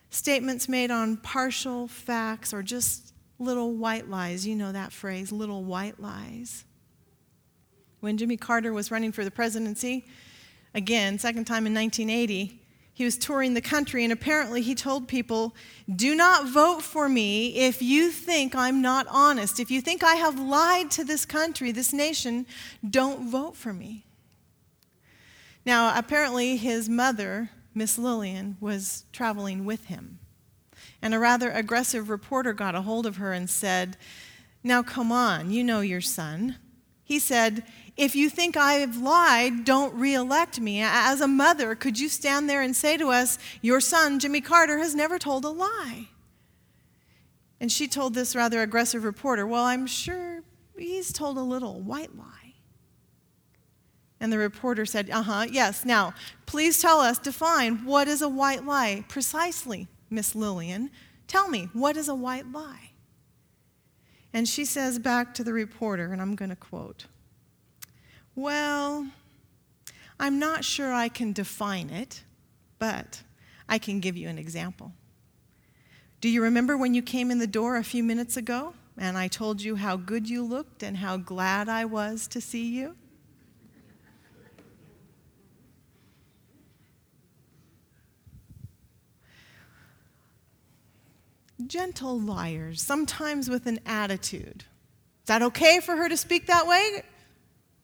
Statements 0.09 0.69
made 0.69 0.91
on 0.91 1.19
partial 1.19 1.87
facts 1.87 2.55
or 2.55 2.63
just 2.63 3.13
little 3.39 3.75
white 3.75 4.09
lies. 4.09 4.47
You 4.47 4.57
know 4.57 4.73
that 4.73 4.93
phrase, 4.93 5.31
little 5.31 5.65
white 5.65 6.01
lies. 6.01 6.65
When 8.01 8.17
Jimmy 8.17 8.37
Carter 8.37 8.73
was 8.73 8.91
running 8.91 9.13
for 9.13 9.25
the 9.25 9.31
presidency, 9.31 10.07
again, 10.75 11.19
second 11.19 11.45
time 11.47 11.67
in 11.67 11.75
1980, 11.75 12.61
he 12.95 13.05
was 13.05 13.19
touring 13.19 13.55
the 13.55 13.61
country, 13.61 14.05
and 14.05 14.13
apparently 14.13 14.63
he 14.63 14.77
told 14.77 15.09
people, 15.09 15.53
Do 15.93 16.15
not 16.15 16.49
vote 16.49 16.81
for 16.81 17.09
me 17.09 17.49
if 17.57 17.83
you 17.83 18.13
think 18.13 18.55
I'm 18.55 18.81
not 18.81 19.07
honest. 19.11 19.59
If 19.59 19.69
you 19.69 19.81
think 19.81 20.05
I 20.05 20.15
have 20.15 20.39
lied 20.39 20.93
to 20.93 21.05
this 21.05 21.27
country, 21.27 21.73
this 21.73 21.93
nation, 21.93 22.47
don't 22.89 23.29
vote 23.29 23.57
for 23.57 23.73
me. 23.73 24.05
Now, 25.67 25.99
apparently, 25.99 26.57
his 26.57 26.89
mother, 26.89 27.51
Miss 27.75 27.99
Lillian, 27.99 28.57
was 28.61 29.07
traveling 29.13 29.65
with 29.65 29.87
him. 29.87 30.21
And 31.03 31.15
a 31.15 31.19
rather 31.19 31.51
aggressive 31.51 32.09
reporter 32.09 32.53
got 32.53 32.77
a 32.77 32.83
hold 32.83 33.07
of 33.07 33.17
her 33.17 33.33
and 33.33 33.51
said, 33.51 33.97
Now, 34.63 34.85
come 34.85 35.11
on, 35.11 35.51
you 35.51 35.65
know 35.65 35.81
your 35.81 36.01
son. 36.01 36.59
He 37.03 37.19
said, 37.19 37.65
if 37.97 38.17
you 38.17 38.29
think 38.29 38.57
I've 38.57 38.97
lied, 38.97 39.65
don't 39.65 39.95
reelect 39.95 40.61
me. 40.61 40.83
As 40.83 41.21
a 41.21 41.29
mother, 41.29 41.75
could 41.77 41.99
you 41.99 42.09
stand 42.09 42.49
there 42.49 42.61
and 42.61 42.75
say 42.75 42.97
to 42.97 43.11
us, 43.11 43.39
Your 43.63 43.81
son, 43.81 44.19
Jimmy 44.19 44.41
Carter, 44.41 44.79
has 44.79 44.95
never 44.95 45.19
told 45.19 45.45
a 45.45 45.51
lie? 45.51 46.09
And 47.61 47.71
she 47.71 47.87
told 47.87 48.15
this 48.15 48.35
rather 48.35 48.63
aggressive 48.63 49.05
reporter, 49.05 49.47
Well, 49.47 49.65
I'm 49.65 49.87
sure 49.87 50.43
he's 50.77 51.13
told 51.13 51.39
a 51.39 51.43
little 51.43 51.81
white 51.81 52.17
lie. 52.17 52.55
And 54.19 54.33
the 54.33 54.39
reporter 54.39 54.87
said, 54.87 55.09
Uh 55.11 55.23
huh, 55.23 55.47
yes. 55.49 55.85
Now, 55.85 56.15
please 56.47 56.83
tell 56.83 56.99
us, 56.99 57.19
define 57.19 57.85
what 57.85 58.09
is 58.09 58.23
a 58.23 58.29
white 58.29 58.65
lie 58.65 59.05
precisely, 59.09 59.87
Miss 60.11 60.35
Lillian. 60.35 60.91
Tell 61.29 61.49
me, 61.49 61.69
what 61.73 61.97
is 61.97 62.09
a 62.09 62.15
white 62.15 62.51
lie? 62.51 62.91
And 64.33 64.49
she 64.49 64.65
says 64.65 64.99
back 64.99 65.33
to 65.35 65.45
the 65.45 65.53
reporter, 65.53 66.13
and 66.13 66.21
I'm 66.21 66.35
going 66.35 66.51
to 66.51 66.57
quote 66.57 67.07
well, 68.37 69.07
I'm 70.19 70.39
not 70.39 70.65
sure 70.65 70.93
I 70.93 71.09
can 71.09 71.33
define 71.33 71.91
it, 71.91 72.23
but 72.79 73.23
I 73.69 73.79
can 73.79 74.01
give 74.01 74.17
you 74.17 74.29
an 74.29 74.39
example. 74.39 74.93
Do 76.21 76.29
you 76.29 76.43
remember 76.43 76.77
when 76.77 76.95
you 76.95 77.03
came 77.03 77.31
in 77.31 77.39
the 77.39 77.47
door 77.47 77.77
a 77.77 77.85
few 77.85 78.03
minutes 78.03 78.37
ago 78.37 78.75
and 78.97 79.19
I 79.19 79.29
told 79.29 79.61
you 79.61 79.77
how 79.77 79.97
good 79.97 80.29
you 80.29 80.43
looked 80.43 80.83
and 80.83 80.97
how 80.97 81.17
glad 81.17 81.69
I 81.69 81.85
was 81.85 82.27
to 82.29 82.41
see 82.41 82.67
you? 82.67 82.97
Gentle 91.67 92.19
liars, 92.19 92.83
sometimes 92.83 93.49
with 93.49 93.67
an 93.67 93.81
attitude. 93.87 94.65
Is 95.23 95.27
that 95.27 95.43
okay 95.43 95.81
for 95.81 95.97
her 95.97 96.09
to 96.09 96.17
speak 96.17 96.47
that 96.47 96.67
way? 96.67 97.03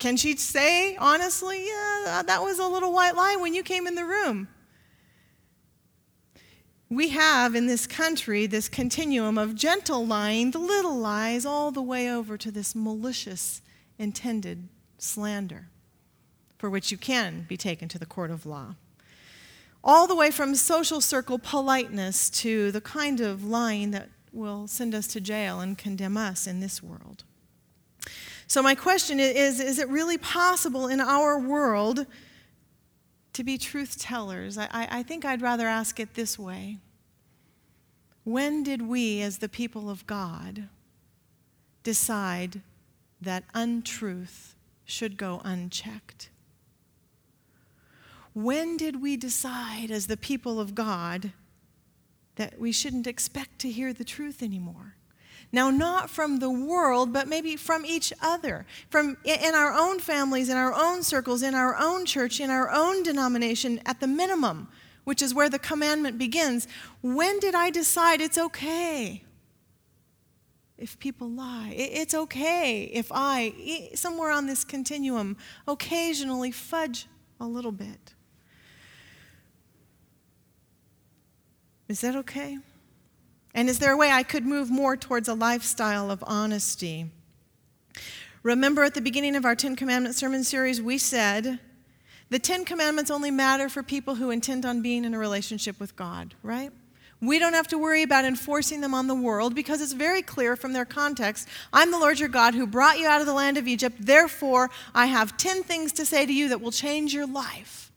Can 0.01 0.17
she 0.17 0.35
say, 0.35 0.95
honestly, 0.95 1.67
yeah, 1.67 2.05
uh, 2.07 2.23
that 2.23 2.41
was 2.41 2.57
a 2.57 2.65
little 2.65 2.91
white 2.91 3.15
lie 3.15 3.37
when 3.39 3.53
you 3.53 3.61
came 3.61 3.85
in 3.85 3.93
the 3.93 4.03
room? 4.03 4.47
We 6.89 7.09
have 7.09 7.53
in 7.53 7.67
this 7.67 7.85
country 7.85 8.47
this 8.47 8.67
continuum 8.67 9.37
of 9.37 9.53
gentle 9.53 10.03
lying, 10.03 10.49
the 10.49 10.57
little 10.57 10.97
lies, 10.97 11.45
all 11.45 11.69
the 11.69 11.83
way 11.83 12.11
over 12.11 12.35
to 12.35 12.49
this 12.49 12.73
malicious, 12.73 13.61
intended 13.99 14.69
slander, 14.97 15.67
for 16.57 16.67
which 16.67 16.91
you 16.91 16.97
can 16.97 17.45
be 17.47 17.55
taken 17.55 17.87
to 17.89 17.99
the 17.99 18.07
court 18.07 18.31
of 18.31 18.47
law. 18.47 18.73
All 19.83 20.07
the 20.07 20.15
way 20.15 20.31
from 20.31 20.55
social 20.55 20.99
circle 20.99 21.37
politeness 21.37 22.31
to 22.41 22.71
the 22.71 22.81
kind 22.81 23.21
of 23.21 23.43
lying 23.43 23.91
that 23.91 24.09
will 24.33 24.65
send 24.65 24.95
us 24.95 25.05
to 25.09 25.21
jail 25.21 25.59
and 25.59 25.77
condemn 25.77 26.17
us 26.17 26.47
in 26.47 26.59
this 26.59 26.81
world. 26.81 27.23
So, 28.51 28.61
my 28.61 28.75
question 28.75 29.17
is 29.21 29.61
Is 29.61 29.79
it 29.79 29.87
really 29.87 30.17
possible 30.17 30.89
in 30.89 30.99
our 30.99 31.39
world 31.39 32.05
to 33.31 33.45
be 33.45 33.57
truth 33.57 33.97
tellers? 33.97 34.57
I, 34.57 34.67
I 34.91 35.03
think 35.03 35.23
I'd 35.23 35.41
rather 35.41 35.69
ask 35.69 36.01
it 36.01 36.15
this 36.15 36.37
way 36.37 36.79
When 38.25 38.61
did 38.61 38.81
we, 38.81 39.21
as 39.21 39.37
the 39.37 39.47
people 39.47 39.89
of 39.89 40.05
God, 40.05 40.67
decide 41.83 42.59
that 43.21 43.45
untruth 43.53 44.53
should 44.83 45.15
go 45.15 45.39
unchecked? 45.45 46.29
When 48.33 48.75
did 48.75 49.01
we 49.01 49.15
decide, 49.15 49.91
as 49.91 50.07
the 50.07 50.17
people 50.17 50.59
of 50.59 50.75
God, 50.75 51.31
that 52.35 52.59
we 52.59 52.73
shouldn't 52.73 53.07
expect 53.07 53.59
to 53.59 53.71
hear 53.71 53.93
the 53.93 54.03
truth 54.03 54.43
anymore? 54.43 54.97
Now, 55.53 55.69
not 55.69 56.09
from 56.09 56.39
the 56.39 56.49
world, 56.49 57.11
but 57.11 57.27
maybe 57.27 57.57
from 57.57 57.85
each 57.85 58.13
other, 58.21 58.65
from 58.89 59.17
in 59.25 59.53
our 59.53 59.73
own 59.73 59.99
families, 59.99 60.47
in 60.47 60.55
our 60.55 60.73
own 60.73 61.03
circles, 61.03 61.43
in 61.43 61.55
our 61.55 61.75
own 61.77 62.05
church, 62.05 62.39
in 62.39 62.49
our 62.49 62.69
own 62.71 63.03
denomination, 63.03 63.81
at 63.85 63.99
the 63.99 64.07
minimum, 64.07 64.69
which 65.03 65.21
is 65.21 65.33
where 65.33 65.49
the 65.49 65.59
commandment 65.59 66.17
begins. 66.17 66.67
When 67.01 67.39
did 67.39 67.53
I 67.53 67.69
decide 67.69 68.21
it's 68.21 68.37
okay 68.37 69.25
if 70.77 70.97
people 70.99 71.29
lie? 71.29 71.73
It's 71.75 72.13
okay 72.13 72.83
if 72.83 73.11
I, 73.13 73.89
somewhere 73.93 74.31
on 74.31 74.45
this 74.45 74.63
continuum, 74.63 75.35
occasionally 75.67 76.51
fudge 76.51 77.07
a 77.41 77.45
little 77.45 77.73
bit. 77.73 78.13
Is 81.89 81.99
that 82.01 82.15
okay? 82.15 82.57
And 83.53 83.69
is 83.69 83.79
there 83.79 83.93
a 83.93 83.97
way 83.97 84.11
I 84.11 84.23
could 84.23 84.45
move 84.45 84.69
more 84.69 84.95
towards 84.95 85.27
a 85.27 85.33
lifestyle 85.33 86.09
of 86.09 86.23
honesty? 86.25 87.11
Remember 88.43 88.83
at 88.83 88.93
the 88.93 89.01
beginning 89.01 89.35
of 89.35 89.45
our 89.45 89.55
Ten 89.55 89.75
Commandments 89.75 90.17
sermon 90.17 90.43
series, 90.43 90.81
we 90.81 90.97
said 90.97 91.59
the 92.29 92.39
Ten 92.39 92.65
Commandments 92.65 93.11
only 93.11 93.29
matter 93.29 93.69
for 93.69 93.83
people 93.83 94.15
who 94.15 94.31
intend 94.31 94.65
on 94.65 94.81
being 94.81 95.05
in 95.05 95.13
a 95.13 95.19
relationship 95.19 95.79
with 95.79 95.95
God, 95.95 96.33
right? 96.41 96.71
We 97.21 97.37
don't 97.37 97.53
have 97.53 97.67
to 97.67 97.77
worry 97.77 98.01
about 98.01 98.25
enforcing 98.25 98.81
them 98.81 98.95
on 98.95 99.05
the 99.05 99.13
world 99.13 99.53
because 99.53 99.79
it's 99.79 99.93
very 99.93 100.23
clear 100.23 100.55
from 100.55 100.73
their 100.73 100.85
context. 100.85 101.47
I'm 101.71 101.91
the 101.91 101.99
Lord 101.99 102.19
your 102.19 102.29
God 102.29 102.55
who 102.55 102.65
brought 102.65 102.97
you 102.97 103.07
out 103.07 103.21
of 103.21 103.27
the 103.27 103.33
land 103.33 103.57
of 103.57 103.67
Egypt. 103.67 103.97
Therefore, 103.99 104.71
I 104.95 105.05
have 105.05 105.37
10 105.37 105.61
things 105.61 105.91
to 105.93 106.05
say 106.05 106.25
to 106.25 106.33
you 106.33 106.49
that 106.49 106.61
will 106.61 106.71
change 106.71 107.13
your 107.13 107.27
life. 107.27 107.91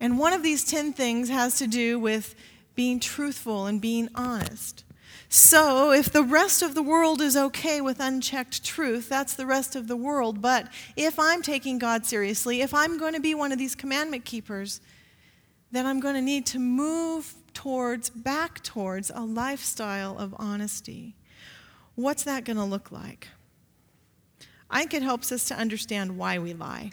And 0.00 0.18
one 0.18 0.32
of 0.32 0.42
these 0.42 0.64
10 0.64 0.94
things 0.94 1.28
has 1.28 1.58
to 1.58 1.66
do 1.66 1.98
with 1.98 2.34
being 2.74 3.00
truthful 3.00 3.66
and 3.66 3.80
being 3.80 4.08
honest. 4.14 4.84
So, 5.28 5.90
if 5.90 6.12
the 6.12 6.22
rest 6.22 6.62
of 6.62 6.74
the 6.74 6.82
world 6.82 7.20
is 7.20 7.36
okay 7.36 7.80
with 7.80 7.98
unchecked 7.98 8.64
truth, 8.64 9.08
that's 9.08 9.34
the 9.34 9.46
rest 9.46 9.74
of 9.74 9.88
the 9.88 9.96
world. 9.96 10.40
But 10.40 10.68
if 10.96 11.18
I'm 11.18 11.42
taking 11.42 11.78
God 11.78 12.06
seriously, 12.06 12.60
if 12.60 12.72
I'm 12.72 12.98
going 12.98 13.14
to 13.14 13.20
be 13.20 13.34
one 13.34 13.50
of 13.50 13.58
these 13.58 13.74
commandment 13.74 14.24
keepers, 14.24 14.80
then 15.72 15.86
I'm 15.86 15.98
going 15.98 16.14
to 16.14 16.22
need 16.22 16.46
to 16.46 16.58
move 16.58 17.34
towards, 17.52 18.10
back 18.10 18.62
towards 18.62 19.10
a 19.14 19.22
lifestyle 19.22 20.18
of 20.18 20.34
honesty. 20.38 21.16
What's 21.94 22.24
that 22.24 22.44
going 22.44 22.56
to 22.56 22.64
look 22.64 22.92
like? 22.92 23.28
I 24.70 24.80
think 24.80 24.94
it 24.94 25.02
helps 25.02 25.30
us 25.32 25.44
to 25.46 25.56
understand 25.56 26.16
why 26.16 26.38
we 26.38 26.52
lie. 26.52 26.92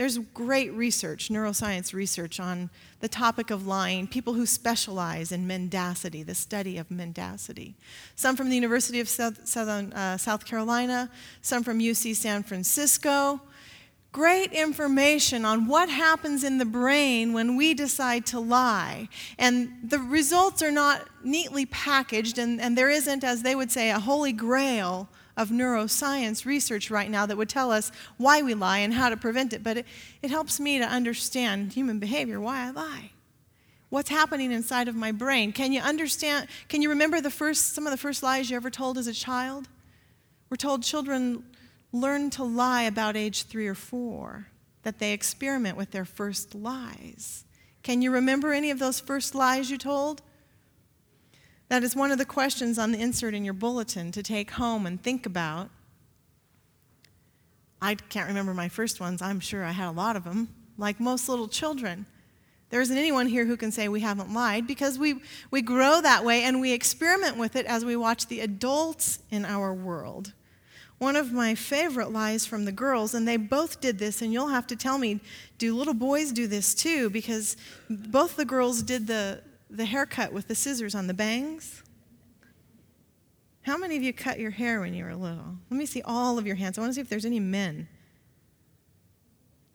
There's 0.00 0.16
great 0.16 0.72
research, 0.72 1.28
neuroscience 1.28 1.92
research, 1.92 2.40
on 2.40 2.70
the 3.00 3.08
topic 3.08 3.50
of 3.50 3.66
lying, 3.66 4.06
people 4.06 4.32
who 4.32 4.46
specialize 4.46 5.30
in 5.30 5.46
mendacity, 5.46 6.22
the 6.22 6.34
study 6.34 6.78
of 6.78 6.90
mendacity. 6.90 7.74
Some 8.16 8.34
from 8.34 8.48
the 8.48 8.54
University 8.54 9.00
of 9.00 9.10
South, 9.10 9.46
Southern, 9.46 9.92
uh, 9.92 10.16
South 10.16 10.46
Carolina, 10.46 11.10
some 11.42 11.62
from 11.62 11.80
UC 11.80 12.16
San 12.16 12.42
Francisco. 12.42 13.42
great 14.10 14.52
information 14.52 15.44
on 15.44 15.66
what 15.66 15.90
happens 15.90 16.44
in 16.44 16.56
the 16.56 16.64
brain 16.64 17.34
when 17.34 17.54
we 17.54 17.74
decide 17.74 18.24
to 18.24 18.40
lie. 18.40 19.06
And 19.38 19.70
the 19.84 19.98
results 19.98 20.62
are 20.62 20.72
not 20.72 21.06
neatly 21.22 21.66
packaged, 21.66 22.38
and, 22.38 22.58
and 22.58 22.76
there 22.76 22.88
isn't, 22.88 23.22
as 23.22 23.42
they 23.42 23.54
would 23.54 23.70
say, 23.70 23.90
a 23.90 24.00
holy 24.00 24.32
grail 24.32 25.10
of 25.40 25.48
neuroscience 25.48 26.44
research 26.44 26.90
right 26.90 27.10
now 27.10 27.24
that 27.24 27.36
would 27.36 27.48
tell 27.48 27.72
us 27.72 27.90
why 28.18 28.42
we 28.42 28.52
lie 28.52 28.80
and 28.80 28.92
how 28.92 29.08
to 29.08 29.16
prevent 29.16 29.54
it. 29.54 29.62
But 29.62 29.78
it, 29.78 29.86
it 30.20 30.30
helps 30.30 30.60
me 30.60 30.78
to 30.78 30.84
understand 30.84 31.72
human 31.72 31.98
behavior, 31.98 32.38
why 32.38 32.66
I 32.66 32.70
lie. 32.70 33.12
What's 33.88 34.10
happening 34.10 34.52
inside 34.52 34.86
of 34.86 34.94
my 34.94 35.12
brain? 35.12 35.52
Can 35.52 35.72
you 35.72 35.80
understand? 35.80 36.46
Can 36.68 36.82
you 36.82 36.90
remember 36.90 37.22
the 37.22 37.30
first, 37.30 37.74
some 37.74 37.86
of 37.86 37.90
the 37.90 37.96
first 37.96 38.22
lies 38.22 38.50
you 38.50 38.56
ever 38.56 38.68
told 38.68 38.98
as 38.98 39.06
a 39.06 39.14
child? 39.14 39.66
We're 40.50 40.58
told 40.58 40.82
children 40.82 41.42
learn 41.90 42.28
to 42.30 42.44
lie 42.44 42.82
about 42.82 43.16
age 43.16 43.44
three 43.44 43.66
or 43.66 43.74
four, 43.74 44.46
that 44.82 44.98
they 44.98 45.12
experiment 45.12 45.76
with 45.76 45.90
their 45.90 46.04
first 46.04 46.54
lies. 46.54 47.44
Can 47.82 48.02
you 48.02 48.10
remember 48.10 48.52
any 48.52 48.70
of 48.70 48.78
those 48.78 49.00
first 49.00 49.34
lies 49.34 49.70
you 49.70 49.78
told? 49.78 50.20
That 51.70 51.82
is 51.82 51.96
one 51.96 52.10
of 52.10 52.18
the 52.18 52.24
questions 52.26 52.78
on 52.78 52.92
the 52.92 53.00
insert 53.00 53.32
in 53.32 53.44
your 53.44 53.54
bulletin 53.54 54.12
to 54.12 54.22
take 54.22 54.50
home 54.50 54.86
and 54.86 55.02
think 55.02 55.24
about. 55.24 55.70
I 57.80 57.94
can't 57.94 58.28
remember 58.28 58.52
my 58.52 58.68
first 58.68 59.00
ones. 59.00 59.22
I'm 59.22 59.40
sure 59.40 59.64
I 59.64 59.70
had 59.70 59.88
a 59.88 59.92
lot 59.92 60.16
of 60.16 60.24
them, 60.24 60.48
like 60.76 61.00
most 61.00 61.28
little 61.28 61.48
children. 61.48 62.06
There 62.70 62.80
isn't 62.80 62.96
anyone 62.96 63.26
here 63.26 63.46
who 63.46 63.56
can 63.56 63.72
say 63.72 63.88
we 63.88 64.00
haven't 64.00 64.34
lied 64.34 64.66
because 64.66 64.98
we, 64.98 65.20
we 65.50 65.62
grow 65.62 66.00
that 66.00 66.24
way 66.24 66.42
and 66.42 66.60
we 66.60 66.72
experiment 66.72 67.38
with 67.38 67.56
it 67.56 67.66
as 67.66 67.84
we 67.84 67.96
watch 67.96 68.26
the 68.26 68.40
adults 68.40 69.20
in 69.30 69.44
our 69.44 69.72
world 69.72 70.34
one 71.00 71.16
of 71.16 71.32
my 71.32 71.54
favorite 71.54 72.12
lies 72.12 72.44
from 72.44 72.66
the 72.66 72.72
girls, 72.72 73.14
and 73.14 73.26
they 73.26 73.38
both 73.38 73.80
did 73.80 73.98
this, 73.98 74.20
and 74.20 74.34
you'll 74.34 74.48
have 74.48 74.66
to 74.66 74.76
tell 74.76 74.98
me 74.98 75.18
do 75.56 75.74
little 75.74 75.94
boys 75.94 76.30
do 76.30 76.46
this 76.46 76.74
too? 76.74 77.08
Because 77.08 77.56
both 77.88 78.36
the 78.36 78.44
girls 78.44 78.82
did 78.82 79.06
the, 79.06 79.40
the 79.70 79.84
haircut 79.84 80.32
with 80.32 80.48
the 80.48 80.54
scissors 80.54 80.94
on 80.94 81.06
the 81.06 81.14
bangs. 81.14 81.82
How 83.62 83.76
many 83.76 83.96
of 83.96 84.02
you 84.02 84.12
cut 84.12 84.40
your 84.40 84.50
hair 84.50 84.80
when 84.80 84.94
you 84.94 85.04
were 85.04 85.14
little? 85.14 85.56
Let 85.70 85.78
me 85.78 85.86
see 85.86 86.02
all 86.02 86.38
of 86.38 86.46
your 86.46 86.56
hands. 86.56 86.76
I 86.76 86.80
want 86.80 86.90
to 86.90 86.94
see 86.94 87.00
if 87.00 87.08
there's 87.08 87.24
any 87.24 87.40
men. 87.40 87.88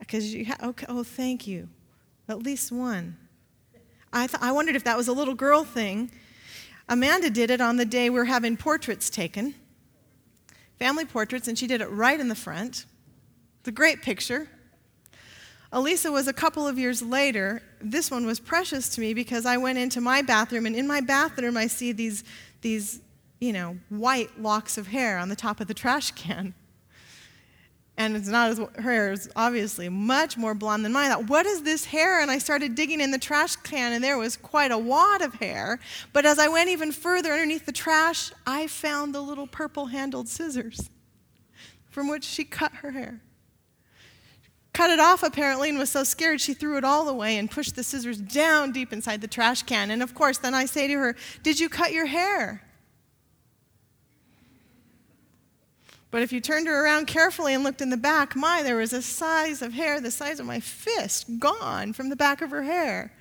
because 0.00 0.34
you 0.34 0.46
ha- 0.46 0.58
okay, 0.62 0.86
oh, 0.88 1.02
thank 1.02 1.46
you. 1.46 1.68
At 2.28 2.42
least 2.42 2.70
one. 2.72 3.16
I, 4.12 4.26
th- 4.26 4.42
I 4.42 4.52
wondered 4.52 4.76
if 4.76 4.84
that 4.84 4.96
was 4.96 5.08
a 5.08 5.12
little 5.12 5.34
girl 5.34 5.64
thing. 5.64 6.10
Amanda 6.88 7.30
did 7.30 7.50
it 7.50 7.60
on 7.60 7.76
the 7.76 7.84
day 7.84 8.10
we 8.10 8.16
we're 8.16 8.24
having 8.24 8.56
portraits 8.56 9.08
taken 9.08 9.54
family 10.78 11.04
portraits, 11.04 11.48
and 11.48 11.58
she 11.58 11.66
did 11.66 11.80
it 11.80 11.90
right 11.90 12.18
in 12.18 12.28
the 12.28 12.34
front. 12.34 12.86
It's 13.60 13.68
a 13.68 13.72
great 13.72 14.02
picture. 14.02 14.48
Elisa 15.72 16.10
was 16.12 16.28
a 16.28 16.32
couple 16.32 16.66
of 16.66 16.78
years 16.78 17.02
later. 17.02 17.62
This 17.80 18.10
one 18.10 18.24
was 18.24 18.40
precious 18.40 18.88
to 18.90 19.00
me 19.00 19.14
because 19.14 19.46
I 19.46 19.56
went 19.56 19.78
into 19.78 20.00
my 20.00 20.22
bathroom, 20.22 20.66
and 20.66 20.76
in 20.76 20.86
my 20.86 21.00
bathroom, 21.00 21.56
I 21.56 21.66
see 21.66 21.92
these, 21.92 22.24
these 22.60 23.00
you 23.40 23.52
know, 23.52 23.76
white 23.88 24.40
locks 24.40 24.78
of 24.78 24.86
hair 24.86 25.18
on 25.18 25.28
the 25.28 25.36
top 25.36 25.60
of 25.60 25.66
the 25.66 25.74
trash 25.74 26.12
can 26.12 26.54
and 27.98 28.14
it's 28.14 28.28
not 28.28 28.50
as 28.50 28.58
her 28.58 28.92
hair 28.92 29.12
is 29.12 29.30
obviously 29.36 29.88
much 29.88 30.36
more 30.36 30.54
blonde 30.54 30.84
than 30.84 30.92
mine. 30.92 31.10
I 31.10 31.14
thought, 31.14 31.28
what 31.28 31.46
is 31.46 31.62
this 31.62 31.86
hair? 31.86 32.20
And 32.20 32.30
I 32.30 32.38
started 32.38 32.74
digging 32.74 33.00
in 33.00 33.10
the 33.10 33.18
trash 33.18 33.56
can, 33.56 33.92
and 33.92 34.04
there 34.04 34.18
was 34.18 34.36
quite 34.36 34.70
a 34.70 34.78
wad 34.78 35.22
of 35.22 35.34
hair. 35.34 35.80
But 36.12 36.26
as 36.26 36.38
I 36.38 36.48
went 36.48 36.68
even 36.68 36.92
further 36.92 37.32
underneath 37.32 37.64
the 37.64 37.72
trash, 37.72 38.32
I 38.46 38.66
found 38.66 39.14
the 39.14 39.22
little 39.22 39.46
purple 39.46 39.86
handled 39.86 40.28
scissors 40.28 40.90
from 41.88 42.08
which 42.08 42.24
she 42.24 42.44
cut 42.44 42.72
her 42.72 42.90
hair. 42.90 43.22
Cut 44.76 44.90
it 44.90 45.00
off 45.00 45.22
apparently 45.22 45.70
and 45.70 45.78
was 45.78 45.88
so 45.88 46.04
scared 46.04 46.38
she 46.38 46.52
threw 46.52 46.76
it 46.76 46.84
all 46.84 47.08
away 47.08 47.38
and 47.38 47.50
pushed 47.50 47.76
the 47.76 47.82
scissors 47.82 48.18
down 48.18 48.72
deep 48.72 48.92
inside 48.92 49.22
the 49.22 49.26
trash 49.26 49.62
can. 49.62 49.90
And 49.90 50.02
of 50.02 50.14
course, 50.14 50.36
then 50.36 50.52
I 50.52 50.66
say 50.66 50.86
to 50.86 50.92
her, 50.98 51.16
Did 51.42 51.58
you 51.58 51.70
cut 51.70 51.94
your 51.94 52.04
hair? 52.04 52.62
But 56.10 56.20
if 56.20 56.30
you 56.30 56.42
turned 56.42 56.66
her 56.66 56.84
around 56.84 57.06
carefully 57.06 57.54
and 57.54 57.64
looked 57.64 57.80
in 57.80 57.88
the 57.88 57.96
back, 57.96 58.36
my, 58.36 58.62
there 58.62 58.76
was 58.76 58.92
a 58.92 59.00
size 59.00 59.62
of 59.62 59.72
hair 59.72 59.98
the 59.98 60.10
size 60.10 60.40
of 60.40 60.44
my 60.44 60.60
fist 60.60 61.38
gone 61.38 61.94
from 61.94 62.10
the 62.10 62.14
back 62.14 62.42
of 62.42 62.50
her 62.50 62.64
hair. 62.64 63.14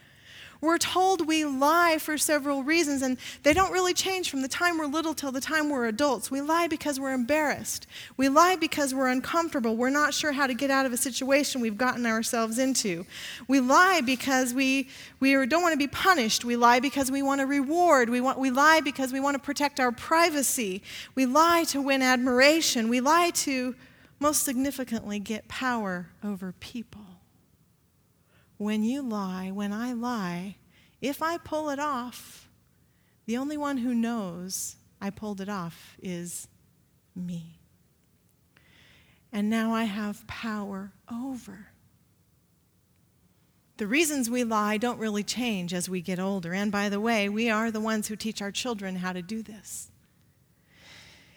We're 0.65 0.79
told 0.79 1.27
we 1.27 1.45
lie 1.45 1.99
for 1.99 2.17
several 2.17 2.63
reasons, 2.63 3.03
and 3.03 3.17
they 3.43 3.53
don't 3.53 3.71
really 3.71 3.93
change 3.93 4.31
from 4.31 4.41
the 4.41 4.47
time 4.47 4.79
we're 4.79 4.87
little 4.87 5.13
till 5.13 5.31
the 5.31 5.39
time 5.39 5.69
we're 5.69 5.85
adults. 5.85 6.31
We 6.31 6.41
lie 6.41 6.67
because 6.67 6.99
we're 6.99 7.13
embarrassed. 7.13 7.85
We 8.17 8.29
lie 8.29 8.55
because 8.55 8.91
we're 8.91 9.09
uncomfortable. 9.09 9.77
We're 9.77 9.91
not 9.91 10.15
sure 10.15 10.31
how 10.31 10.47
to 10.47 10.55
get 10.55 10.71
out 10.71 10.87
of 10.87 10.91
a 10.91 10.97
situation 10.97 11.61
we've 11.61 11.77
gotten 11.77 12.07
ourselves 12.07 12.57
into. 12.57 13.05
We 13.47 13.59
lie 13.59 14.01
because 14.01 14.55
we, 14.55 14.89
we 15.19 15.33
don't 15.45 15.61
want 15.61 15.73
to 15.73 15.77
be 15.77 15.87
punished. 15.87 16.43
We 16.43 16.55
lie 16.55 16.79
because 16.79 17.11
we 17.11 17.21
want 17.21 17.41
a 17.41 17.45
reward. 17.45 18.09
We, 18.09 18.19
want, 18.19 18.39
we 18.39 18.49
lie 18.49 18.81
because 18.81 19.13
we 19.13 19.19
want 19.19 19.35
to 19.35 19.39
protect 19.39 19.79
our 19.79 19.91
privacy. 19.91 20.81
We 21.13 21.27
lie 21.27 21.65
to 21.65 21.79
win 21.79 22.01
admiration. 22.01 22.89
We 22.89 23.01
lie 23.01 23.29
to, 23.29 23.75
most 24.19 24.41
significantly, 24.41 25.19
get 25.19 25.47
power 25.47 26.07
over 26.23 26.53
people 26.59 27.14
when 28.57 28.83
you 28.83 29.01
lie, 29.01 29.51
when 29.51 29.73
I 29.73 29.93
lie, 29.93 30.57
if 31.01 31.21
I 31.21 31.37
pull 31.37 31.69
it 31.69 31.79
off, 31.79 32.49
the 33.25 33.37
only 33.37 33.57
one 33.57 33.77
who 33.77 33.93
knows 33.93 34.75
I 35.01 35.09
pulled 35.09 35.41
it 35.41 35.49
off 35.49 35.97
is 36.01 36.47
me. 37.15 37.59
And 39.31 39.49
now 39.49 39.73
I 39.73 39.83
have 39.83 40.25
power 40.27 40.93
over. 41.11 41.67
The 43.77 43.87
reasons 43.87 44.29
we 44.29 44.45
lie 44.45 44.77
don't 44.77 44.99
really 44.99 45.23
change 45.23 45.73
as 45.73 45.89
we 45.89 46.01
get 46.01 46.19
older. 46.19 46.53
And 46.53 46.71
by 46.71 46.87
the 46.87 47.01
way, 47.01 47.27
we 47.27 47.49
are 47.49 47.71
the 47.71 47.81
ones 47.81 48.07
who 48.07 48.15
teach 48.15 48.41
our 48.41 48.51
children 48.51 48.95
how 48.95 49.11
to 49.11 49.21
do 49.21 49.43
this. 49.43 49.91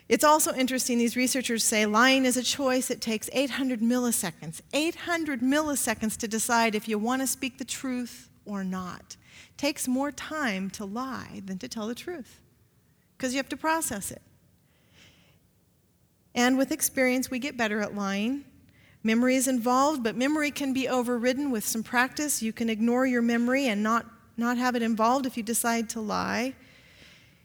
It's 0.08 0.24
also 0.24 0.54
interesting, 0.54 0.96
these 0.96 1.16
researchers 1.16 1.62
say 1.62 1.84
lying 1.84 2.24
is 2.24 2.38
a 2.38 2.42
choice. 2.42 2.90
It 2.90 3.02
takes 3.02 3.28
800 3.32 3.80
milliseconds, 3.80 4.62
800 4.72 5.40
milliseconds 5.42 6.16
to 6.18 6.28
decide 6.28 6.74
if 6.74 6.88
you 6.88 6.98
want 6.98 7.20
to 7.20 7.26
speak 7.26 7.58
the 7.58 7.64
truth 7.64 8.30
or 8.46 8.64
not. 8.64 9.16
It 9.50 9.58
takes 9.58 9.86
more 9.86 10.10
time 10.10 10.70
to 10.70 10.86
lie 10.86 11.42
than 11.44 11.58
to 11.58 11.68
tell 11.68 11.86
the 11.86 11.94
truth 11.94 12.40
because 13.16 13.34
you 13.34 13.38
have 13.38 13.50
to 13.50 13.56
process 13.56 14.10
it. 14.10 14.22
And 16.34 16.56
with 16.56 16.72
experience, 16.72 17.30
we 17.30 17.38
get 17.38 17.56
better 17.56 17.80
at 17.80 17.94
lying. 17.94 18.44
Memory 19.02 19.36
is 19.36 19.46
involved, 19.46 20.02
but 20.02 20.16
memory 20.16 20.50
can 20.50 20.72
be 20.72 20.88
overridden 20.88 21.50
with 21.50 21.64
some 21.66 21.82
practice. 21.82 22.42
You 22.42 22.52
can 22.52 22.70
ignore 22.70 23.06
your 23.06 23.22
memory 23.22 23.66
and 23.66 23.82
not, 23.82 24.06
not 24.36 24.56
have 24.56 24.74
it 24.74 24.82
involved 24.82 25.26
if 25.26 25.36
you 25.36 25.42
decide 25.42 25.90
to 25.90 26.00
lie. 26.00 26.54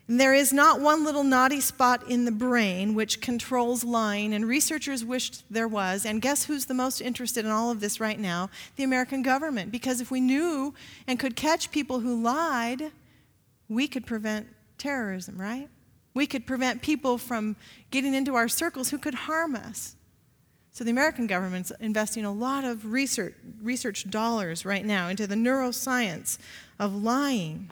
And 0.07 0.19
there 0.19 0.33
is 0.33 0.51
not 0.51 0.81
one 0.81 1.05
little 1.05 1.23
naughty 1.23 1.61
spot 1.61 2.09
in 2.09 2.25
the 2.25 2.31
brain 2.31 2.93
which 2.93 3.21
controls 3.21 3.85
lying, 3.85 4.33
and 4.33 4.45
researchers 4.45 5.05
wished 5.05 5.43
there 5.49 5.67
was. 5.67 6.05
And 6.05 6.21
guess 6.21 6.45
who's 6.45 6.65
the 6.65 6.73
most 6.73 6.99
interested 6.99 7.45
in 7.45 7.51
all 7.51 7.71
of 7.71 7.79
this 7.79 7.99
right 8.01 8.19
now? 8.19 8.49
The 8.75 8.83
American 8.83 9.21
government. 9.21 9.71
Because 9.71 10.01
if 10.01 10.11
we 10.11 10.19
knew 10.19 10.73
and 11.07 11.17
could 11.17 11.37
catch 11.37 11.71
people 11.71 12.01
who 12.01 12.21
lied, 12.21 12.91
we 13.69 13.87
could 13.87 14.05
prevent 14.05 14.47
terrorism, 14.77 15.39
right? 15.39 15.69
We 16.13 16.27
could 16.27 16.45
prevent 16.45 16.81
people 16.81 17.17
from 17.17 17.55
getting 17.89 18.13
into 18.13 18.35
our 18.35 18.49
circles 18.49 18.89
who 18.89 18.97
could 18.97 19.15
harm 19.15 19.55
us. 19.55 19.95
So 20.73 20.83
the 20.83 20.91
American 20.91 21.27
government's 21.27 21.71
investing 21.79 22.25
a 22.25 22.31
lot 22.31 22.63
of 22.65 22.91
research, 22.91 23.35
research 23.61 24.09
dollars 24.09 24.65
right 24.65 24.83
now 24.83 25.07
into 25.07 25.27
the 25.27 25.35
neuroscience 25.35 26.37
of 26.79 26.93
lying. 26.93 27.69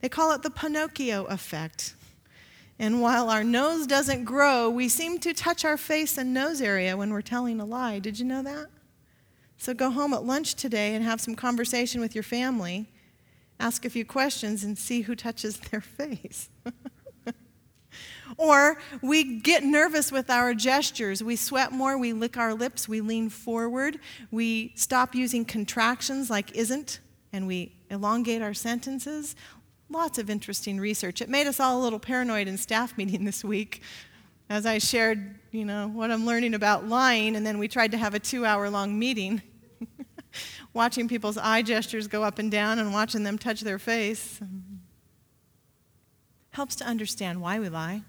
They 0.00 0.08
call 0.08 0.32
it 0.32 0.42
the 0.42 0.50
Pinocchio 0.50 1.24
effect. 1.26 1.94
And 2.78 3.02
while 3.02 3.28
our 3.28 3.44
nose 3.44 3.86
doesn't 3.86 4.24
grow, 4.24 4.70
we 4.70 4.88
seem 4.88 5.18
to 5.18 5.34
touch 5.34 5.66
our 5.66 5.76
face 5.76 6.16
and 6.16 6.32
nose 6.32 6.62
area 6.62 6.96
when 6.96 7.12
we're 7.12 7.20
telling 7.20 7.60
a 7.60 7.64
lie. 7.66 7.98
Did 7.98 8.18
you 8.18 8.24
know 8.24 8.42
that? 8.42 8.68
So 9.58 9.74
go 9.74 9.90
home 9.90 10.14
at 10.14 10.24
lunch 10.24 10.54
today 10.54 10.94
and 10.94 11.04
have 11.04 11.20
some 11.20 11.34
conversation 11.34 12.00
with 12.00 12.14
your 12.14 12.24
family. 12.24 12.88
Ask 13.60 13.84
a 13.84 13.90
few 13.90 14.06
questions 14.06 14.64
and 14.64 14.78
see 14.78 15.02
who 15.02 15.14
touches 15.14 15.58
their 15.70 15.82
face. 15.82 16.48
or 18.38 18.78
we 19.02 19.38
get 19.40 19.62
nervous 19.62 20.10
with 20.10 20.30
our 20.30 20.54
gestures. 20.54 21.22
We 21.22 21.36
sweat 21.36 21.72
more, 21.72 21.98
we 21.98 22.14
lick 22.14 22.38
our 22.38 22.54
lips, 22.54 22.88
we 22.88 23.02
lean 23.02 23.28
forward, 23.28 23.98
we 24.30 24.72
stop 24.76 25.14
using 25.14 25.44
contractions 25.44 26.30
like 26.30 26.56
isn't, 26.56 27.00
and 27.30 27.46
we 27.46 27.76
elongate 27.90 28.40
our 28.40 28.54
sentences. 28.54 29.36
Lots 29.92 30.18
of 30.18 30.30
interesting 30.30 30.78
research. 30.78 31.20
It 31.20 31.28
made 31.28 31.48
us 31.48 31.58
all 31.58 31.80
a 31.80 31.82
little 31.82 31.98
paranoid 31.98 32.46
in 32.46 32.56
staff 32.56 32.96
meeting 32.96 33.24
this 33.24 33.42
week 33.42 33.82
as 34.48 34.64
I 34.64 34.78
shared, 34.78 35.34
you 35.50 35.64
know, 35.64 35.88
what 35.88 36.12
I'm 36.12 36.24
learning 36.24 36.54
about 36.54 36.86
lying, 36.86 37.34
and 37.34 37.44
then 37.44 37.58
we 37.58 37.66
tried 37.66 37.90
to 37.90 37.96
have 37.96 38.14
a 38.14 38.20
two 38.20 38.46
hour 38.46 38.70
long 38.70 38.96
meeting, 38.96 39.42
watching 40.74 41.08
people's 41.08 41.36
eye 41.36 41.62
gestures 41.62 42.06
go 42.06 42.22
up 42.22 42.38
and 42.38 42.52
down 42.52 42.78
and 42.78 42.92
watching 42.92 43.24
them 43.24 43.36
touch 43.36 43.62
their 43.62 43.80
face. 43.80 44.40
Helps 46.50 46.76
to 46.76 46.84
understand 46.84 47.40
why 47.40 47.58
we 47.58 47.68
lie. 47.68 48.02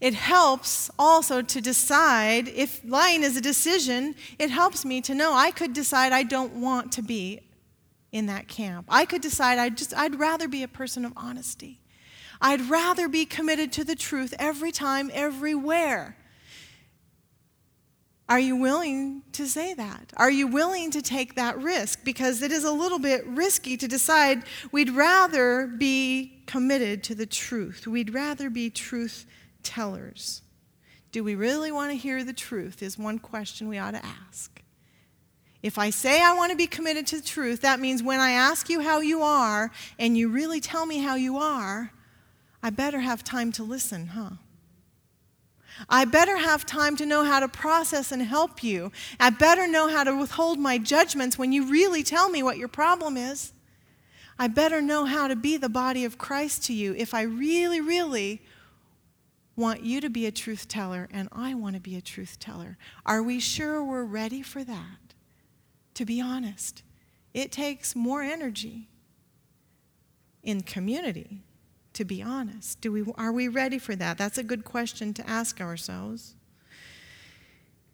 It 0.00 0.14
helps 0.14 0.90
also 0.98 1.42
to 1.42 1.60
decide 1.60 2.48
if 2.48 2.80
lying 2.86 3.22
is 3.22 3.36
a 3.36 3.40
decision, 3.42 4.14
it 4.38 4.50
helps 4.50 4.84
me 4.84 5.02
to 5.02 5.14
know 5.14 5.34
I 5.34 5.50
could 5.50 5.74
decide 5.74 6.12
I 6.12 6.22
don't 6.22 6.54
want 6.54 6.90
to 6.92 7.02
be 7.02 7.40
in 8.12 8.26
that 8.26 8.46
camp. 8.46 8.86
I 8.88 9.06
could 9.06 9.22
decide 9.22 9.58
I'd 9.58 9.76
just 9.76 9.94
I'd 9.96 10.20
rather 10.20 10.46
be 10.46 10.62
a 10.62 10.68
person 10.68 11.04
of 11.04 11.12
honesty. 11.16 11.80
I'd 12.40 12.68
rather 12.68 13.08
be 13.08 13.24
committed 13.24 13.72
to 13.72 13.84
the 13.84 13.96
truth 13.96 14.34
every 14.38 14.70
time 14.70 15.10
everywhere. 15.14 16.16
Are 18.28 18.40
you 18.40 18.56
willing 18.56 19.22
to 19.32 19.46
say 19.46 19.74
that? 19.74 20.12
Are 20.16 20.30
you 20.30 20.46
willing 20.46 20.90
to 20.92 21.02
take 21.02 21.34
that 21.34 21.60
risk? 21.60 22.04
Because 22.04 22.40
it 22.40 22.50
is 22.50 22.64
a 22.64 22.72
little 22.72 22.98
bit 22.98 23.26
risky 23.26 23.76
to 23.76 23.88
decide 23.88 24.44
we'd 24.70 24.90
rather 24.90 25.66
be 25.66 26.42
committed 26.46 27.04
to 27.04 27.14
the 27.14 27.26
truth. 27.26 27.86
We'd 27.86 28.14
rather 28.14 28.48
be 28.48 28.70
truth 28.70 29.26
tellers. 29.62 30.42
Do 31.10 31.22
we 31.22 31.34
really 31.34 31.70
want 31.70 31.90
to 31.90 31.96
hear 31.96 32.24
the 32.24 32.32
truth? 32.32 32.82
Is 32.82 32.96
one 32.96 33.18
question 33.18 33.68
we 33.68 33.78
ought 33.78 33.90
to 33.90 34.04
ask. 34.04 34.61
If 35.62 35.78
I 35.78 35.90
say 35.90 36.22
I 36.22 36.34
want 36.34 36.50
to 36.50 36.56
be 36.56 36.66
committed 36.66 37.06
to 37.08 37.16
the 37.16 37.26
truth, 37.26 37.60
that 37.60 37.78
means 37.78 38.02
when 38.02 38.18
I 38.18 38.32
ask 38.32 38.68
you 38.68 38.80
how 38.80 39.00
you 39.00 39.22
are 39.22 39.70
and 39.98 40.16
you 40.16 40.28
really 40.28 40.60
tell 40.60 40.86
me 40.86 40.98
how 40.98 41.14
you 41.14 41.38
are, 41.38 41.92
I 42.62 42.70
better 42.70 43.00
have 43.00 43.22
time 43.22 43.52
to 43.52 43.62
listen, 43.62 44.08
huh? 44.08 44.30
I 45.88 46.04
better 46.04 46.36
have 46.36 46.66
time 46.66 46.96
to 46.96 47.06
know 47.06 47.24
how 47.24 47.40
to 47.40 47.48
process 47.48 48.12
and 48.12 48.22
help 48.22 48.62
you. 48.62 48.92
I 49.18 49.30
better 49.30 49.66
know 49.66 49.88
how 49.88 50.04
to 50.04 50.16
withhold 50.16 50.58
my 50.58 50.78
judgments 50.78 51.38
when 51.38 51.52
you 51.52 51.66
really 51.66 52.02
tell 52.02 52.28
me 52.28 52.42
what 52.42 52.58
your 52.58 52.68
problem 52.68 53.16
is. 53.16 53.52
I 54.38 54.48
better 54.48 54.82
know 54.82 55.04
how 55.04 55.28
to 55.28 55.36
be 55.36 55.56
the 55.56 55.68
body 55.68 56.04
of 56.04 56.18
Christ 56.18 56.64
to 56.64 56.72
you 56.72 56.94
if 56.96 57.14
I 57.14 57.22
really, 57.22 57.80
really 57.80 58.42
want 59.56 59.82
you 59.82 60.00
to 60.00 60.10
be 60.10 60.26
a 60.26 60.32
truth 60.32 60.66
teller 60.68 61.08
and 61.12 61.28
I 61.30 61.54
want 61.54 61.74
to 61.74 61.80
be 61.80 61.96
a 61.96 62.00
truth 62.00 62.38
teller. 62.38 62.78
Are 63.04 63.22
we 63.22 63.38
sure 63.38 63.84
we're 63.84 64.04
ready 64.04 64.42
for 64.42 64.64
that? 64.64 64.96
To 65.94 66.04
be 66.04 66.20
honest, 66.20 66.82
it 67.34 67.52
takes 67.52 67.94
more 67.94 68.22
energy 68.22 68.88
in 70.42 70.62
community, 70.62 71.42
to 71.92 72.04
be 72.04 72.22
honest. 72.22 72.80
Do 72.80 72.92
we, 72.92 73.04
are 73.16 73.32
we 73.32 73.48
ready 73.48 73.78
for 73.78 73.94
that? 73.96 74.18
That's 74.18 74.38
a 74.38 74.42
good 74.42 74.64
question 74.64 75.14
to 75.14 75.28
ask 75.28 75.60
ourselves. 75.60 76.34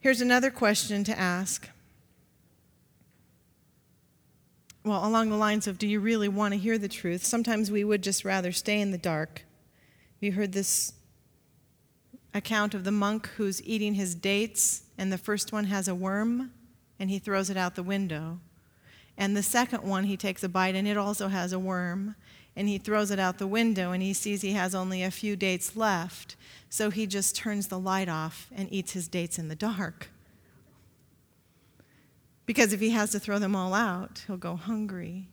Here's 0.00 0.20
another 0.20 0.50
question 0.50 1.02
to 1.04 1.18
ask. 1.18 1.68
Well, 4.84 5.06
along 5.06 5.30
the 5.30 5.36
lines 5.36 5.66
of, 5.66 5.76
do 5.76 5.86
you 5.86 6.00
really 6.00 6.28
want 6.28 6.54
to 6.54 6.58
hear 6.58 6.78
the 6.78 6.88
truth? 6.88 7.24
Sometimes 7.24 7.70
we 7.70 7.84
would 7.84 8.02
just 8.02 8.24
rather 8.24 8.52
stay 8.52 8.80
in 8.80 8.92
the 8.92 8.98
dark. 8.98 9.42
You 10.20 10.32
heard 10.32 10.52
this 10.52 10.92
account 12.32 12.74
of 12.74 12.84
the 12.84 12.92
monk 12.92 13.28
who's 13.36 13.62
eating 13.64 13.94
his 13.94 14.14
dates, 14.14 14.84
and 14.96 15.12
the 15.12 15.18
first 15.18 15.52
one 15.52 15.64
has 15.64 15.88
a 15.88 15.94
worm, 15.94 16.52
and 16.98 17.10
he 17.10 17.18
throws 17.18 17.50
it 17.50 17.56
out 17.56 17.74
the 17.74 17.82
window. 17.82 18.40
And 19.16 19.36
the 19.36 19.42
second 19.42 19.82
one, 19.82 20.04
he 20.04 20.16
takes 20.16 20.42
a 20.42 20.48
bite, 20.48 20.74
and 20.74 20.86
it 20.86 20.96
also 20.96 21.28
has 21.28 21.52
a 21.52 21.58
worm, 21.58 22.14
and 22.54 22.68
he 22.68 22.78
throws 22.78 23.10
it 23.10 23.18
out 23.18 23.38
the 23.38 23.46
window, 23.46 23.92
and 23.92 24.02
he 24.02 24.12
sees 24.12 24.42
he 24.42 24.52
has 24.52 24.74
only 24.74 25.02
a 25.02 25.10
few 25.10 25.36
dates 25.36 25.76
left. 25.76 26.36
So 26.70 26.90
he 26.90 27.06
just 27.06 27.34
turns 27.34 27.68
the 27.68 27.78
light 27.78 28.08
off 28.08 28.48
and 28.54 28.72
eats 28.72 28.92
his 28.92 29.08
dates 29.08 29.38
in 29.38 29.48
the 29.48 29.56
dark. 29.56 30.08
Because 32.46 32.72
if 32.72 32.80
he 32.80 32.90
has 32.90 33.10
to 33.10 33.18
throw 33.18 33.38
them 33.38 33.56
all 33.56 33.74
out, 33.74 34.24
he'll 34.26 34.36
go 34.36 34.56
hungry 34.56 35.28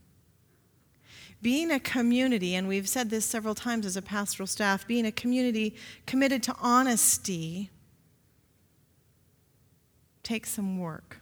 being 1.45 1.69
a 1.69 1.79
community, 1.79 2.55
and 2.55 2.67
we've 2.67 2.89
said 2.89 3.11
this 3.11 3.23
several 3.23 3.53
times 3.53 3.85
as 3.85 3.95
a 3.95 4.01
pastoral 4.01 4.47
staff, 4.47 4.87
being 4.87 5.05
a 5.05 5.11
community 5.11 5.75
committed 6.07 6.41
to 6.41 6.55
honesty 6.59 7.69
takes 10.23 10.49
some 10.49 10.79
work. 10.79 11.21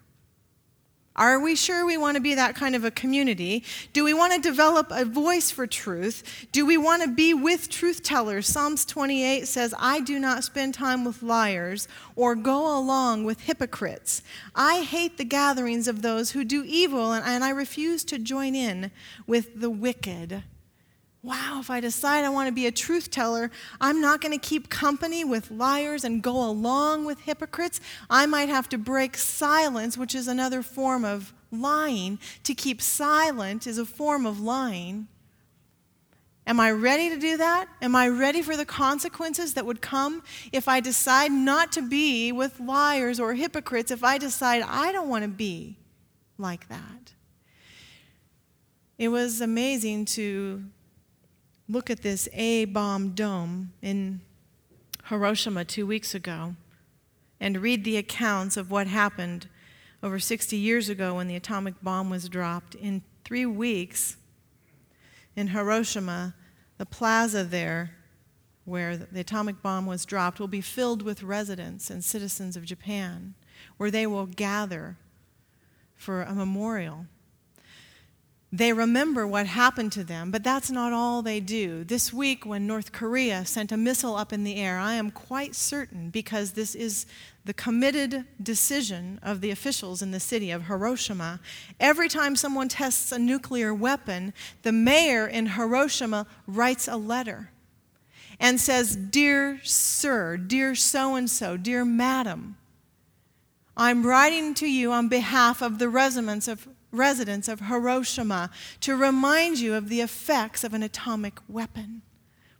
Are 1.16 1.40
we 1.40 1.56
sure 1.56 1.86
we 1.86 1.96
want 1.96 2.16
to 2.16 2.22
be 2.22 2.34
that 2.34 2.56
kind 2.56 2.76
of 2.76 2.84
a 2.84 2.90
community? 2.90 3.64
Do 3.94 4.04
we 4.04 4.16
want 4.16 4.34
to 4.34 4.40
develop 4.42 4.88
a 4.90 5.06
voice 5.06 5.52
for 5.52 5.68
truth? 5.68 6.48
Do 6.52 6.66
we 6.66 6.76
want 6.76 7.04
to 7.04 7.08
be 7.08 7.36
with 7.36 7.70
truth 7.70 8.02
tellers? 8.02 8.48
Psalms 8.48 8.84
28 8.84 9.48
says, 9.48 9.76
I 9.78 10.00
do 10.00 10.18
not 10.20 10.44
spend 10.44 10.74
time 10.74 11.06
with 11.06 11.22
liars 11.22 11.88
or 12.16 12.34
go 12.34 12.78
along 12.78 13.26
with 13.26 13.42
hypocrites. 13.42 14.24
I 14.56 14.82
hate 14.82 15.18
the 15.18 15.24
gatherings 15.24 15.88
of 15.88 16.02
those 16.02 16.32
who 16.32 16.44
do 16.44 16.64
evil, 16.66 17.14
and 17.14 17.44
I 17.44 17.50
refuse 17.50 18.04
to 18.06 18.18
join 18.18 18.56
in 18.56 18.90
with 19.28 19.60
the 19.60 19.70
wicked 19.70 20.44
wow, 21.24 21.58
if 21.62 21.70
I 21.70 21.80
decide 21.80 22.26
I 22.26 22.30
want 22.30 22.48
to 22.50 22.54
be 22.54 22.68
a 22.68 22.72
truth 22.72 23.10
teller, 23.10 23.50
I'm 23.80 24.02
not 24.02 24.20
going 24.20 24.38
to 24.38 24.46
keep 24.46 24.70
company 24.70 25.24
with 25.24 25.50
liars 25.50 26.04
and 26.04 26.22
go 26.22 26.46
along 26.46 27.06
with 27.06 27.22
hypocrites. 27.22 27.80
I 28.10 28.26
might 28.26 28.50
have 28.50 28.68
to 28.70 28.78
break 28.78 29.16
silence, 29.16 29.98
which 29.98 30.14
is 30.14 30.28
another 30.28 30.62
form 30.62 31.06
of 31.06 31.34
lying. 31.50 32.20
To 32.44 32.54
keep 32.54 32.82
silent 32.82 33.66
is 33.66 33.78
a 33.78 33.86
form 33.86 34.26
of 34.26 34.42
lying. 34.42 35.08
Am 36.46 36.60
I 36.60 36.72
ready 36.72 37.08
to 37.08 37.18
do 37.18 37.38
that? 37.38 37.70
Am 37.82 37.96
I 37.96 38.10
ready 38.10 38.42
for 38.42 38.58
the 38.58 38.66
consequences 38.66 39.54
that 39.54 39.66
would 39.66 39.82
come 39.82 40.24
if 40.52 40.68
I 40.68 40.82
decide 40.82 41.32
not 41.32 41.72
to 41.72 41.82
be 41.82 42.34
with 42.34 42.60
liars 42.60 43.18
or 43.18 43.34
hypocrites, 43.34 43.92
if 43.92 44.04
I 44.04 44.18
decide 44.18 44.62
I 44.68 44.92
don't 44.92 45.08
want 45.08 45.24
to 45.24 45.30
be 45.30 45.78
like 46.38 46.68
that? 46.68 47.14
It 48.98 49.08
was 49.08 49.40
amazing 49.40 50.04
to 50.06 50.66
look 51.70 51.90
at 51.90 52.02
this 52.02 52.28
A 52.34 52.66
bomb 52.66 53.12
dome 53.12 53.74
in 53.82 54.22
Hiroshima 55.06 55.66
two 55.66 55.86
weeks 55.86 56.14
ago 56.14 56.56
and 57.40 57.58
read 57.58 57.84
the 57.84 57.98
accounts 57.98 58.58
of 58.58 58.72
what 58.72 58.88
happened 58.88 59.48
over 60.02 60.20
60 60.20 60.56
years 60.56 60.90
ago 60.90 61.16
when 61.16 61.28
the 61.28 61.36
atomic 61.36 61.76
bomb 61.82 62.10
was 62.10 62.30
dropped. 62.30 62.76
In 62.76 63.02
three 63.24 63.46
weeks 63.46 64.18
in 65.36 65.48
Hiroshima, 65.48 66.36
the 66.78 66.86
plaza 66.86 67.44
there 67.44 67.92
where 68.66 68.96
the 68.96 69.20
atomic 69.20 69.62
bomb 69.62 69.86
was 69.86 70.06
dropped 70.06 70.40
will 70.40 70.48
be 70.48 70.62
filled 70.62 71.02
with 71.02 71.24
residents 71.24 71.90
and 71.90 72.04
citizens 72.04 72.56
of 72.56 72.64
Japan, 72.64 73.34
where 73.78 73.92
they 73.92 74.08
will 74.08 74.26
gather 74.26 74.98
for 75.96 76.22
a 76.22 76.34
memorial 76.34 77.06
they 78.54 78.72
remember 78.72 79.26
what 79.26 79.48
happened 79.48 79.92
to 79.94 80.04
them, 80.04 80.30
but 80.30 80.44
that's 80.44 80.70
not 80.70 80.94
all 80.94 81.24
they 81.24 81.40
do. 81.40 81.84
This 81.84 82.14
week, 82.14 82.46
when 82.46 82.68
North 82.68 82.92
Korea 82.92 83.46
sent 83.46 83.72
a 83.72 83.78
missile 83.78 84.16
up 84.16 84.32
in 84.32 84.44
the 84.44 84.58
air, 84.58 84.78
I 84.78 84.94
am 84.94 85.10
quite 85.10 85.56
certain, 85.56 86.12
because 86.12 86.52
this 86.52 86.76
is 86.76 87.08
the 87.46 87.56
committed 87.56 88.26
decision 88.44 89.20
of 89.24 89.42
the 89.42 89.50
officials 89.50 90.04
in 90.04 90.12
the 90.12 90.20
city 90.20 90.52
of 90.52 90.68
Hiroshima. 90.68 91.40
Every 91.80 92.08
time 92.08 92.36
someone 92.36 92.70
tests 92.70 93.12
a 93.12 93.18
nuclear 93.18 93.74
weapon, 93.74 94.36
the 94.62 94.72
mayor 94.72 95.26
in 95.26 95.48
Hiroshima 95.48 96.28
writes 96.46 96.88
a 96.88 96.96
letter 96.96 97.50
and 98.40 98.62
says, 98.62 98.96
Dear 98.96 99.62
sir, 99.64 100.38
dear 100.38 100.76
so 100.76 101.16
and 101.16 101.28
so, 101.28 101.58
dear 101.58 101.84
madam, 101.84 102.58
I'm 103.76 104.06
writing 104.06 104.54
to 104.56 104.68
you 104.70 104.92
on 104.92 105.08
behalf 105.08 105.64
of 105.64 105.80
the 105.80 105.90
residents 105.90 106.48
of 106.48 106.68
residents 106.94 107.48
of 107.48 107.62
Hiroshima 107.62 108.50
to 108.82 108.96
remind 108.96 109.60
you 109.60 109.74
of 109.74 109.90
the 109.90 110.02
effects 110.02 110.64
of 110.64 110.74
an 110.74 110.84
atomic 110.84 111.40
weapon. 111.50 112.04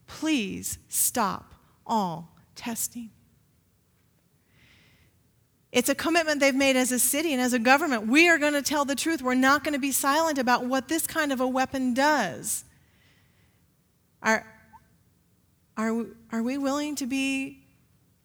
Please 0.08 0.80
stop 0.90 1.54
all 1.86 2.36
testing. 2.56 3.12
It's 5.72 5.90
a 5.90 5.96
commitment 5.96 6.40
they've 6.40 6.54
made 6.54 6.76
as 6.76 6.92
a 6.92 7.00
city 7.00 7.34
and 7.34 7.42
as 7.42 7.54
a 7.54 7.60
government. 7.60 8.08
We 8.08 8.30
are 8.30 8.38
going 8.38 8.54
to 8.54 8.62
tell 8.62 8.86
the 8.86 8.96
truth. 8.96 9.24
We're 9.24 9.34
not 9.34 9.64
going 9.64 9.74
to 9.74 9.80
be 9.80 9.92
silent 9.92 10.38
about 10.38 10.66
what 10.66 10.88
this 10.88 11.08
kind 11.08 11.34
of 11.34 11.42
a 11.42 11.48
weapon 11.48 11.96
does. 11.96 12.64
Are, 14.22 14.46
are, 15.76 16.06
are 16.32 16.44
we 16.44 16.60
willing 16.60 16.96
to 16.98 17.08
be 17.08 17.63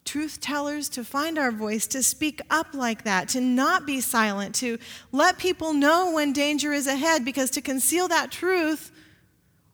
truth 0.08 0.40
tellers 0.40 0.88
to 0.88 1.04
find 1.04 1.38
our 1.38 1.52
voice, 1.52 1.86
to 1.86 2.02
speak 2.02 2.40
up 2.48 2.68
like 2.72 3.04
that, 3.04 3.28
to 3.28 3.40
not 3.42 3.84
be 3.84 4.00
silent, 4.00 4.54
to 4.54 4.78
let 5.12 5.38
people 5.38 5.74
know 5.74 6.12
when 6.12 6.32
danger 6.32 6.72
is 6.72 6.86
ahead, 6.86 7.26
because 7.26 7.50
to 7.50 7.60
conceal 7.60 8.08
that 8.08 8.32
truth, 8.32 8.90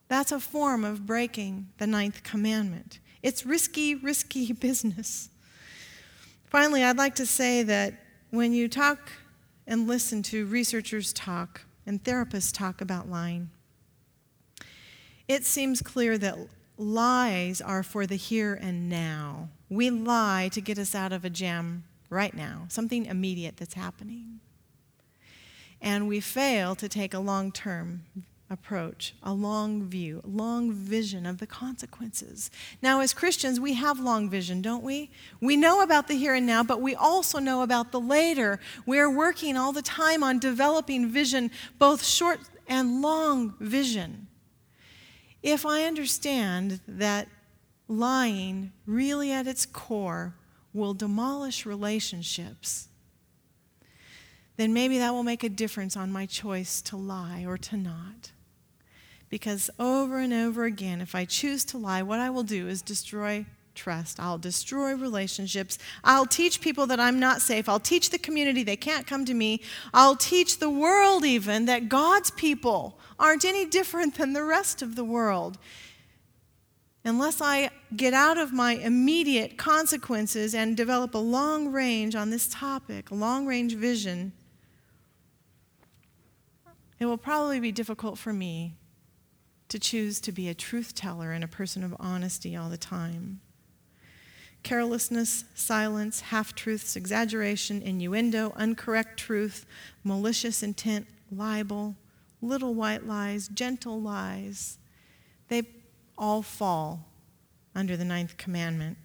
that's 0.09 0.33
a 0.33 0.41
form 0.41 0.85
of 0.85 1.07
breaking 1.07 1.69
the 1.79 1.87
ninth 1.87 2.25
commandment. 2.25 2.99
It's 3.23 3.47
risky, 3.47 3.95
risky 3.95 4.53
business. 4.69 5.31
Finally, 6.47 6.83
I'd 6.83 6.99
like 6.99 7.15
to 7.17 7.27
say 7.27 7.63
that 7.63 7.95
when 8.31 8.53
you 8.53 8.69
talk 8.69 9.13
and 9.69 9.87
listen 9.87 10.21
to 10.25 10.47
researchers 10.47 11.13
talk 11.13 11.61
and 11.87 12.03
therapists 12.03 12.53
talk 12.53 12.81
about 12.81 13.09
lying, 13.09 13.51
it 15.29 15.45
seems 15.47 15.81
clear 15.81 16.19
that 16.19 16.37
lies 16.77 17.61
are 17.61 17.85
for 17.85 18.05
the 18.05 18.17
here 18.17 18.55
and 18.55 18.89
now. 18.89 19.49
We 19.69 19.91
lie 19.91 20.51
to 20.53 20.61
get 20.61 20.79
us 20.79 20.95
out 20.95 21.13
of 21.13 21.25
a 21.25 21.31
jam 21.31 21.85
right 22.11 22.35
now, 22.35 22.67
something 22.69 23.07
immediate 23.07 23.57
that's 23.57 23.75
happening. 23.75 24.41
And 25.81 26.09
we 26.09 26.21
fail 26.21 26.75
to 26.77 26.89
take 26.89 27.13
a 27.13 27.19
long 27.19 27.53
term 27.53 28.05
approach, 28.51 29.15
a 29.23 29.33
long 29.33 29.85
view, 29.85 30.21
a 30.25 30.29
long 30.29 30.71
vision 30.73 31.27
of 31.27 31.39
the 31.39 31.47
consequences. 31.47 32.51
Now, 32.83 33.01
as 33.01 33.13
Christians, 33.13 33.59
we 33.59 33.75
have 33.75 33.99
long 33.99 34.31
vision, 34.31 34.63
don't 34.63 34.83
we? 34.83 35.11
We 35.41 35.57
know 35.57 35.83
about 35.83 36.09
the 36.09 36.15
here 36.15 36.35
and 36.35 36.47
now, 36.47 36.63
but 36.63 36.81
we 36.81 36.95
also 36.95 37.39
know 37.39 37.63
about 37.63 37.91
the 37.91 38.01
later. 38.01 38.61
We're 38.87 39.11
working 39.11 39.57
all 39.57 39.73
the 39.73 39.83
time 39.83 40.23
on 40.23 40.39
developing 40.39 41.09
vision, 41.09 41.51
both 41.79 42.05
short 42.05 42.41
and 42.69 43.03
long 43.03 43.55
vision. 43.61 44.29
If 45.43 45.67
I 45.67 45.85
understand 45.85 46.81
that 46.87 47.29
lying, 47.89 48.73
really 48.87 49.33
at 49.33 49.47
its 49.47 49.67
core, 49.67 50.35
will 50.73 50.95
demolish 50.95 51.65
relationships, 51.65 52.89
then 54.57 54.73
maybe 54.73 54.99
that 54.99 55.13
will 55.13 55.23
make 55.23 55.43
a 55.43 55.49
difference 55.49 55.97
on 55.97 56.13
my 56.13 56.27
choice 56.27 56.81
to 56.83 56.97
lie 56.97 57.45
or 57.47 57.59
to 57.59 57.77
not. 57.77 58.33
Because 59.29 59.71
over 59.79 60.19
and 60.19 60.33
over 60.33 60.65
again, 60.65 61.01
if 61.01 61.15
I 61.15 61.25
choose 61.25 61.65
to 61.67 61.79
lie, 61.79 62.03
what 62.03 62.21
I 62.21 62.31
will 62.31 62.45
do 62.45 62.69
is 62.69 62.83
destroy 62.83 63.47
trust. 63.75 64.21
I'll 64.21 64.39
destroy 64.39 64.95
relationships. 64.95 65.79
I'll 66.05 66.27
teach 66.27 66.61
people 66.61 66.87
that 66.87 67.01
I'm 67.01 67.19
not 67.19 67.43
safe. 67.43 67.69
I'll 67.69 67.81
teach 67.81 68.11
the 68.11 68.19
community 68.19 68.63
they 68.63 68.77
can't 68.77 69.07
come 69.07 69.25
to 69.25 69.35
me. 69.35 69.61
I'll 69.93 70.17
teach 70.17 70.59
the 70.59 70.71
world 70.71 71.25
even 71.25 71.65
that 71.67 71.89
God's 71.89 72.31
people 72.31 72.99
aren't 73.19 73.45
any 73.45 73.67
different 73.67 74.15
than 74.15 74.33
the 74.33 74.45
rest 74.45 74.83
of 74.83 74.97
the 74.97 75.05
world. 75.05 75.59
Unless 77.05 77.43
I 77.43 77.71
get 77.95 78.15
out 78.15 78.39
of 78.39 78.53
my 78.53 78.73
immediate 78.73 79.59
consequences 79.59 80.55
and 80.55 80.75
develop 80.75 81.15
a 81.15 81.19
long 81.19 81.71
range 81.71 82.15
on 82.15 82.31
this 82.31 82.49
topic, 82.49 83.11
a 83.11 83.15
long 83.15 83.47
range 83.47 83.75
vision, 83.75 84.33
it 86.99 87.05
will 87.05 87.19
probably 87.19 87.61
be 87.61 87.71
difficult 87.71 88.19
for 88.19 88.33
me 88.33 88.75
to 89.69 89.79
choose 89.79 90.19
to 90.21 90.33
be 90.33 90.49
a 90.49 90.55
truth 90.55 90.95
teller 90.95 91.33
and 91.33 91.45
a 91.45 91.49
person 91.49 91.85
of 91.85 91.95
honesty 92.01 92.57
all 92.57 92.71
the 92.71 92.79
time. 92.79 93.41
Carelessness, 94.63 95.45
silence, 95.55 96.21
half 96.23 96.55
truths, 96.55 96.97
exaggeration, 96.97 97.83
innuendo, 97.83 98.51
uncorrect 98.59 99.17
truth, 99.17 99.67
malicious 100.05 100.63
intent, 100.63 101.07
libel, 101.31 101.97
little 102.41 102.73
white 102.73 103.07
lies, 103.07 103.49
gentle 103.49 104.01
lies, 104.01 104.79
they 105.49 105.63
all 106.17 106.43
fall 106.43 107.07
under 107.75 107.97
the 107.97 108.05
ninth 108.05 108.37
commandment. 108.37 108.99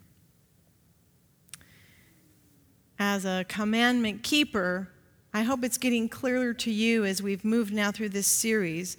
As 2.98 3.26
a 3.26 3.46
commandment 3.48 4.24
keeper, 4.24 4.90
I 5.34 5.44
hope 5.44 5.64
it's 5.64 5.78
getting 5.78 6.10
clearer 6.10 6.54
to 6.56 6.72
you 6.72 7.06
as 7.06 7.22
we've 7.22 7.46
moved 7.46 7.74
now 7.74 7.92
through 7.92 8.10
this 8.10 8.28
series. 8.28 8.98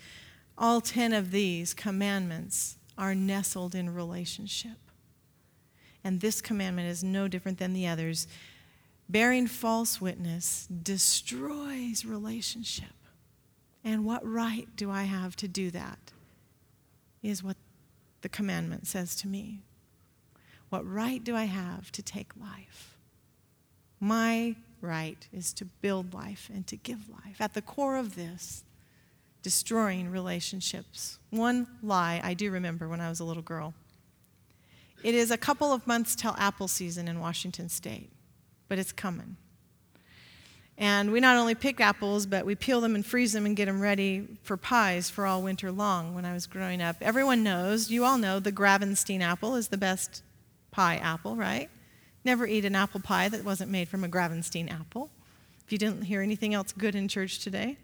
All 0.57 0.81
10 0.81 1.13
of 1.13 1.31
these 1.31 1.75
commandments 1.75 2.77
are 2.97 3.15
nestled 3.15 3.75
in 3.75 3.95
relationship. 3.95 4.79
And 6.03 6.21
this 6.21 6.41
commandment 6.41 6.89
is 6.89 7.05
no 7.05 7.29
different 7.29 7.59
than 7.59 7.73
the 7.73 7.87
others. 7.87 8.27
Bearing 9.09 9.47
false 9.47 10.01
witness 10.01 10.67
destroys 10.67 12.05
relationship. 12.05 12.89
And 13.83 14.05
what 14.05 14.27
right 14.27 14.69
do 14.77 14.91
I 14.91 15.05
have 15.05 15.37
to 15.37 15.49
do 15.49 15.71
that? 15.73 16.13
Is 17.23 17.43
what 17.43 17.57
the 18.23 18.29
commandment 18.29 18.87
says 18.87 19.15
to 19.17 19.29
me. 19.29 19.63
What 20.69 20.89
right 20.89 21.23
do 21.23 21.35
I 21.35 21.45
have 21.45 21.91
to 21.93 22.03
take 22.03 22.33
life? 22.41 22.97
My 23.99 24.57
right 24.81 25.27
is 25.33 25.53
to 25.55 25.65
build 25.65 26.15
life 26.15 26.49
and 26.53 26.67
to 26.69 26.77
give 26.77 27.09
life. 27.09 27.41
At 27.41 27.55
the 27.55 27.63
core 27.63 27.97
of 27.97 28.15
this, 28.15 28.65
destroying 29.43 30.11
relationships. 30.11 31.19
One 31.31 31.67
lie 31.83 32.21
I 32.23 32.35
do 32.35 32.51
remember 32.51 32.89
when 32.89 33.01
I 33.01 33.09
was 33.09 33.21
a 33.21 33.25
little 33.25 33.43
girl. 33.43 33.75
It 35.03 35.15
is 35.15 35.31
a 35.31 35.39
couple 35.39 35.73
of 35.73 35.87
months 35.87 36.15
till 36.15 36.35
apple 36.39 36.69
season 36.69 37.09
in 37.09 37.21
Washington 37.21 37.69
state, 37.69 38.11
but 38.69 38.79
it's 38.79 38.93
coming. 38.93 39.37
And 40.81 41.13
we 41.13 41.21
not 41.21 41.37
only 41.37 41.55
pick 41.55 41.79
apples, 41.79 42.25
but 42.25 42.47
we 42.47 42.55
peel 42.55 42.81
them 42.81 42.95
and 42.95 43.05
freeze 43.05 43.35
them 43.35 43.45
and 43.45 43.55
get 43.55 43.67
them 43.67 43.83
ready 43.83 44.27
for 44.43 44.57
pies 44.57 45.11
for 45.11 45.27
all 45.27 45.43
winter 45.43 45.71
long 45.71 46.15
when 46.15 46.25
I 46.25 46.33
was 46.33 46.47
growing 46.47 46.81
up. 46.81 46.97
Everyone 47.03 47.43
knows, 47.43 47.91
you 47.91 48.03
all 48.03 48.17
know, 48.17 48.41
the 48.41 48.51
Gravenstein 48.51 49.21
apple 49.21 49.57
is 49.57 49.69
the 49.69 49.77
best 49.77 50.23
pie 50.71 50.97
apple, 50.97 51.37
right? 51.37 51.69
Never 52.25 52.47
eat 52.47 52.65
an 52.65 52.75
apple 52.75 53.01
pie 53.01 53.29
that 53.29 53.45
wasn't 53.45 53.71
made 53.71 53.91
from 53.91 54.05
a 54.05 54.09
Gravenstein 54.09 54.73
apple. 54.73 55.11
If 55.67 55.71
you 55.71 55.77
didn't 55.77 56.05
hear 56.05 56.23
anything 56.23 56.55
else 56.55 56.73
good 56.73 56.95
in 56.95 57.09
church 57.09 57.41
today. 57.41 57.77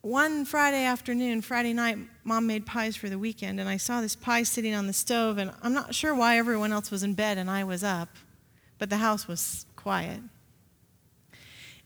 One 0.00 0.44
Friday 0.44 0.84
afternoon, 0.84 1.42
Friday 1.42 1.74
night, 1.74 1.98
mom 2.24 2.48
made 2.48 2.66
pies 2.66 2.96
for 2.96 3.08
the 3.08 3.18
weekend, 3.20 3.60
and 3.60 3.68
I 3.68 3.76
saw 3.76 4.00
this 4.00 4.16
pie 4.16 4.42
sitting 4.42 4.74
on 4.74 4.88
the 4.88 4.92
stove, 4.92 5.38
and 5.38 5.52
I'm 5.62 5.74
not 5.74 5.94
sure 5.94 6.12
why 6.12 6.38
everyone 6.38 6.72
else 6.72 6.90
was 6.90 7.04
in 7.04 7.14
bed 7.14 7.38
and 7.38 7.48
I 7.48 7.62
was 7.62 7.84
up, 7.84 8.08
but 8.78 8.90
the 8.90 8.96
house 8.96 9.28
was 9.28 9.64
quiet. 9.76 10.22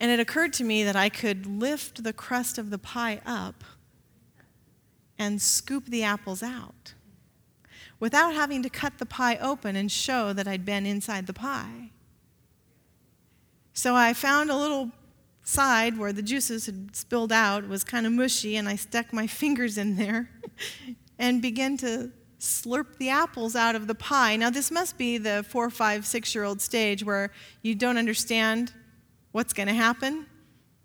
And 0.00 0.10
it 0.10 0.20
occurred 0.20 0.52
to 0.54 0.64
me 0.64 0.84
that 0.84 0.96
I 0.96 1.08
could 1.08 1.46
lift 1.46 2.02
the 2.02 2.12
crust 2.12 2.58
of 2.58 2.70
the 2.70 2.78
pie 2.78 3.20
up 3.24 3.64
and 5.18 5.40
scoop 5.40 5.86
the 5.86 6.02
apples 6.02 6.42
out 6.42 6.94
without 8.00 8.34
having 8.34 8.62
to 8.62 8.68
cut 8.68 8.98
the 8.98 9.06
pie 9.06 9.36
open 9.36 9.76
and 9.76 9.90
show 9.90 10.32
that 10.32 10.48
I'd 10.48 10.64
been 10.64 10.84
inside 10.84 11.26
the 11.26 11.32
pie. 11.32 11.90
So 13.72 13.94
I 13.94 14.12
found 14.12 14.50
a 14.50 14.56
little 14.56 14.90
side 15.42 15.98
where 15.98 16.12
the 16.12 16.22
juices 16.22 16.66
had 16.66 16.94
spilled 16.96 17.32
out, 17.32 17.68
was 17.68 17.84
kind 17.84 18.06
of 18.06 18.12
mushy, 18.12 18.56
and 18.56 18.68
I 18.68 18.76
stuck 18.76 19.12
my 19.12 19.26
fingers 19.42 19.78
in 19.78 19.96
there 19.96 20.30
and 21.18 21.40
began 21.40 21.76
to 21.78 22.10
slurp 22.38 22.98
the 22.98 23.08
apples 23.08 23.56
out 23.56 23.74
of 23.74 23.86
the 23.86 23.94
pie. 23.94 24.36
Now, 24.36 24.50
this 24.50 24.70
must 24.70 24.98
be 24.98 25.18
the 25.18 25.44
four, 25.48 25.70
five, 25.70 26.04
six 26.04 26.34
year 26.34 26.44
old 26.44 26.60
stage 26.60 27.04
where 27.04 27.30
you 27.62 27.74
don't 27.74 27.96
understand 27.96 28.72
what's 29.34 29.52
going 29.52 29.66
to 29.66 29.74
happen 29.74 30.24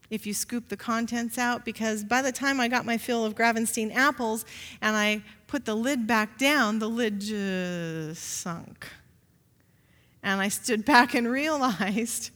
if 0.10 0.26
you 0.26 0.34
scoop 0.34 0.70
the 0.70 0.76
contents 0.76 1.38
out 1.38 1.64
because 1.64 2.04
by 2.04 2.20
the 2.20 2.32
time 2.32 2.60
I 2.60 2.68
got 2.68 2.84
my 2.84 2.98
fill 2.98 3.24
of 3.24 3.36
Gravenstein 3.36 3.94
apples 3.94 4.44
and 4.82 4.96
I 4.96 5.22
put 5.46 5.66
the 5.66 5.76
lid 5.76 6.08
back 6.08 6.40
down, 6.40 6.80
the 6.80 6.90
lid 6.90 7.22
just 7.22 8.24
sunk. 8.24 8.88
And 10.24 10.42
I 10.42 10.48
stood 10.48 10.84
back 10.84 11.14
and 11.14 11.30
realized 11.30 12.32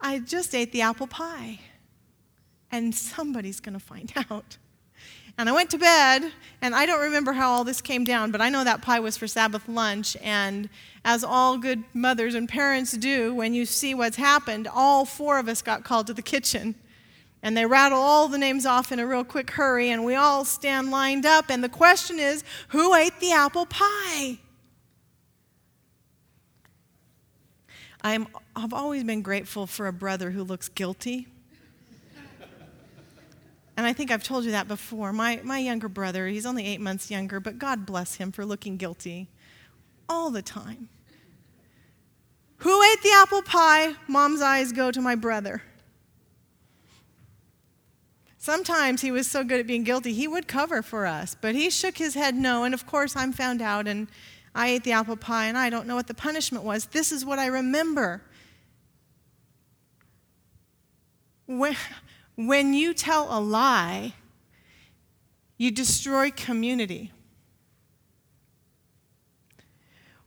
I 0.00 0.20
just 0.20 0.54
ate 0.54 0.70
the 0.70 0.82
apple 0.82 1.08
pie. 1.08 1.58
And 2.70 2.94
somebody's 2.94 3.58
going 3.58 3.74
to 3.74 3.84
find 3.84 4.12
out. 4.30 4.56
And 5.38 5.48
I 5.48 5.52
went 5.52 5.70
to 5.70 5.78
bed, 5.78 6.30
and 6.60 6.74
I 6.74 6.86
don't 6.86 7.00
remember 7.00 7.32
how 7.32 7.50
all 7.50 7.64
this 7.64 7.80
came 7.80 8.04
down, 8.04 8.30
but 8.30 8.40
I 8.40 8.50
know 8.50 8.64
that 8.64 8.82
pie 8.82 9.00
was 9.00 9.16
for 9.16 9.26
Sabbath 9.26 9.66
lunch. 9.68 10.16
And 10.22 10.68
as 11.04 11.24
all 11.24 11.58
good 11.58 11.82
mothers 11.94 12.34
and 12.34 12.48
parents 12.48 12.92
do, 12.92 13.34
when 13.34 13.54
you 13.54 13.64
see 13.64 13.94
what's 13.94 14.16
happened, 14.16 14.68
all 14.68 15.04
four 15.04 15.38
of 15.38 15.48
us 15.48 15.62
got 15.62 15.84
called 15.84 16.06
to 16.08 16.14
the 16.14 16.22
kitchen. 16.22 16.74
And 17.42 17.56
they 17.56 17.66
rattle 17.66 17.98
all 17.98 18.28
the 18.28 18.38
names 18.38 18.66
off 18.66 18.92
in 18.92 19.00
a 19.00 19.06
real 19.06 19.24
quick 19.24 19.50
hurry, 19.50 19.90
and 19.90 20.04
we 20.04 20.14
all 20.14 20.44
stand 20.44 20.90
lined 20.90 21.26
up. 21.26 21.46
And 21.48 21.64
the 21.64 21.68
question 21.68 22.18
is 22.18 22.44
who 22.68 22.94
ate 22.94 23.18
the 23.18 23.32
apple 23.32 23.66
pie? 23.66 24.38
I'm, 28.02 28.28
I've 28.54 28.72
always 28.72 29.02
been 29.04 29.22
grateful 29.22 29.66
for 29.66 29.86
a 29.86 29.92
brother 29.92 30.30
who 30.32 30.42
looks 30.42 30.68
guilty. 30.68 31.28
And 33.82 33.88
I 33.88 33.92
think 33.92 34.12
I've 34.12 34.22
told 34.22 34.44
you 34.44 34.52
that 34.52 34.68
before. 34.68 35.12
My, 35.12 35.40
my 35.42 35.58
younger 35.58 35.88
brother, 35.88 36.28
he's 36.28 36.46
only 36.46 36.64
eight 36.64 36.80
months 36.80 37.10
younger, 37.10 37.40
but 37.40 37.58
God 37.58 37.84
bless 37.84 38.14
him 38.14 38.30
for 38.30 38.46
looking 38.46 38.76
guilty 38.76 39.26
all 40.08 40.30
the 40.30 40.40
time. 40.40 40.88
Who 42.58 42.80
ate 42.80 43.02
the 43.02 43.10
apple 43.12 43.42
pie? 43.42 43.94
Mom's 44.06 44.40
eyes 44.40 44.70
go 44.70 44.92
to 44.92 45.00
my 45.00 45.16
brother. 45.16 45.64
Sometimes 48.38 49.00
he 49.00 49.10
was 49.10 49.28
so 49.28 49.42
good 49.42 49.58
at 49.58 49.66
being 49.66 49.82
guilty, 49.82 50.12
he 50.12 50.28
would 50.28 50.46
cover 50.46 50.80
for 50.80 51.04
us, 51.04 51.34
but 51.40 51.56
he 51.56 51.68
shook 51.68 51.98
his 51.98 52.14
head 52.14 52.36
no. 52.36 52.62
And 52.62 52.74
of 52.74 52.86
course, 52.86 53.16
I'm 53.16 53.32
found 53.32 53.60
out, 53.60 53.88
and 53.88 54.06
I 54.54 54.68
ate 54.68 54.84
the 54.84 54.92
apple 54.92 55.16
pie, 55.16 55.46
and 55.46 55.58
I 55.58 55.70
don't 55.70 55.88
know 55.88 55.96
what 55.96 56.06
the 56.06 56.14
punishment 56.14 56.62
was. 56.62 56.86
This 56.86 57.10
is 57.10 57.24
what 57.24 57.40
I 57.40 57.46
remember. 57.46 58.22
When, 61.46 61.74
when 62.34 62.74
you 62.74 62.94
tell 62.94 63.26
a 63.36 63.40
lie, 63.40 64.14
you 65.58 65.70
destroy 65.70 66.30
community. 66.30 67.12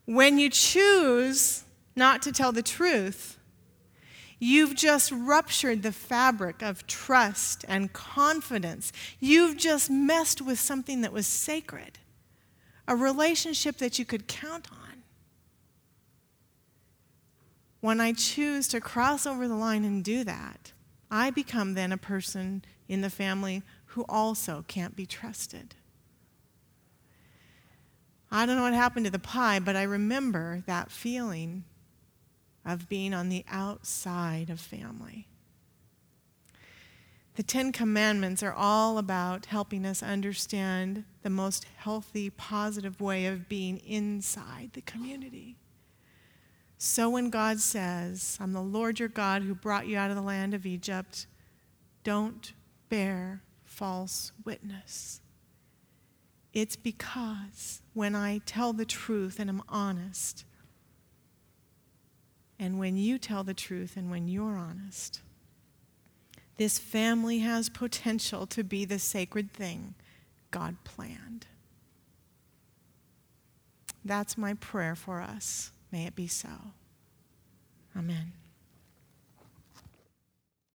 When 0.05 0.37
you 0.37 0.49
choose 0.49 1.63
not 1.95 2.21
to 2.21 2.31
tell 2.31 2.51
the 2.51 2.61
truth, 2.61 3.39
you've 4.37 4.75
just 4.75 5.11
ruptured 5.11 5.81
the 5.81 5.91
fabric 5.91 6.61
of 6.61 6.85
trust 6.85 7.65
and 7.67 7.91
confidence. 7.91 8.91
You've 9.19 9.57
just 9.57 9.89
messed 9.89 10.41
with 10.41 10.59
something 10.59 11.01
that 11.01 11.11
was 11.11 11.25
sacred, 11.25 11.97
a 12.87 12.95
relationship 12.95 13.77
that 13.77 13.97
you 13.97 14.05
could 14.05 14.27
count 14.27 14.67
on. 14.71 15.03
When 17.81 17.99
I 17.99 18.13
choose 18.13 18.67
to 18.69 18.81
cross 18.81 19.25
over 19.25 19.47
the 19.47 19.55
line 19.55 19.85
and 19.85 20.03
do 20.03 20.23
that, 20.23 20.71
I 21.15 21.29
become 21.29 21.75
then 21.75 21.93
a 21.93 21.97
person 21.97 22.65
in 22.89 22.99
the 22.99 23.09
family 23.09 23.63
who 23.85 24.03
also 24.09 24.65
can't 24.67 24.97
be 24.97 25.05
trusted. 25.05 25.73
I 28.29 28.45
don't 28.45 28.57
know 28.57 28.63
what 28.63 28.73
happened 28.73 29.05
to 29.05 29.11
the 29.13 29.17
pie, 29.17 29.59
but 29.59 29.77
I 29.77 29.83
remember 29.83 30.61
that 30.65 30.91
feeling 30.91 31.63
of 32.65 32.89
being 32.89 33.13
on 33.13 33.29
the 33.29 33.45
outside 33.49 34.49
of 34.49 34.59
family. 34.59 35.29
The 37.35 37.43
Ten 37.43 37.71
Commandments 37.71 38.43
are 38.43 38.53
all 38.53 38.97
about 38.97 39.45
helping 39.45 39.85
us 39.85 40.03
understand 40.03 41.05
the 41.23 41.29
most 41.29 41.65
healthy, 41.77 42.29
positive 42.29 42.99
way 42.99 43.25
of 43.25 43.47
being 43.47 43.77
inside 43.77 44.71
the 44.73 44.81
community. 44.81 45.55
So 46.87 47.09
when 47.09 47.31
God 47.31 47.59
says, 47.59 48.37
I'm 48.39 48.53
the 48.53 48.61
Lord 48.61 48.99
your 48.99 49.09
God 49.09 49.41
who 49.41 49.55
brought 49.55 49.87
you 49.87 49.97
out 49.97 50.11
of 50.11 50.15
the 50.15 50.21
land 50.21 50.53
of 50.53 50.67
Egypt, 50.67 51.25
don't 52.03 52.53
bear 52.89 53.41
false 53.63 54.31
witness. 54.45 55.19
It's 56.53 56.75
because 56.75 57.81
when 57.95 58.13
I 58.13 58.39
tell 58.45 58.71
the 58.71 58.85
truth 58.85 59.39
and 59.39 59.49
I'm 59.49 59.63
honest, 59.67 60.45
and 62.59 62.77
when 62.77 62.97
you 62.97 63.17
tell 63.17 63.43
the 63.43 63.55
truth 63.55 63.97
and 63.97 64.11
when 64.11 64.27
you're 64.27 64.55
honest, 64.55 65.21
this 66.57 66.77
family 66.77 67.39
has 67.39 67.67
potential 67.67 68.45
to 68.45 68.63
be 68.63 68.85
the 68.85 68.99
sacred 68.99 69.51
thing 69.51 69.95
God 70.51 70.75
planned. 70.83 71.47
That's 74.05 74.37
my 74.37 74.53
prayer 74.53 74.95
for 74.95 75.19
us. 75.19 75.71
May 75.95 76.07
it 76.07 76.13
be 76.13 76.27
so. 76.27 76.49
Amen. 77.95 78.33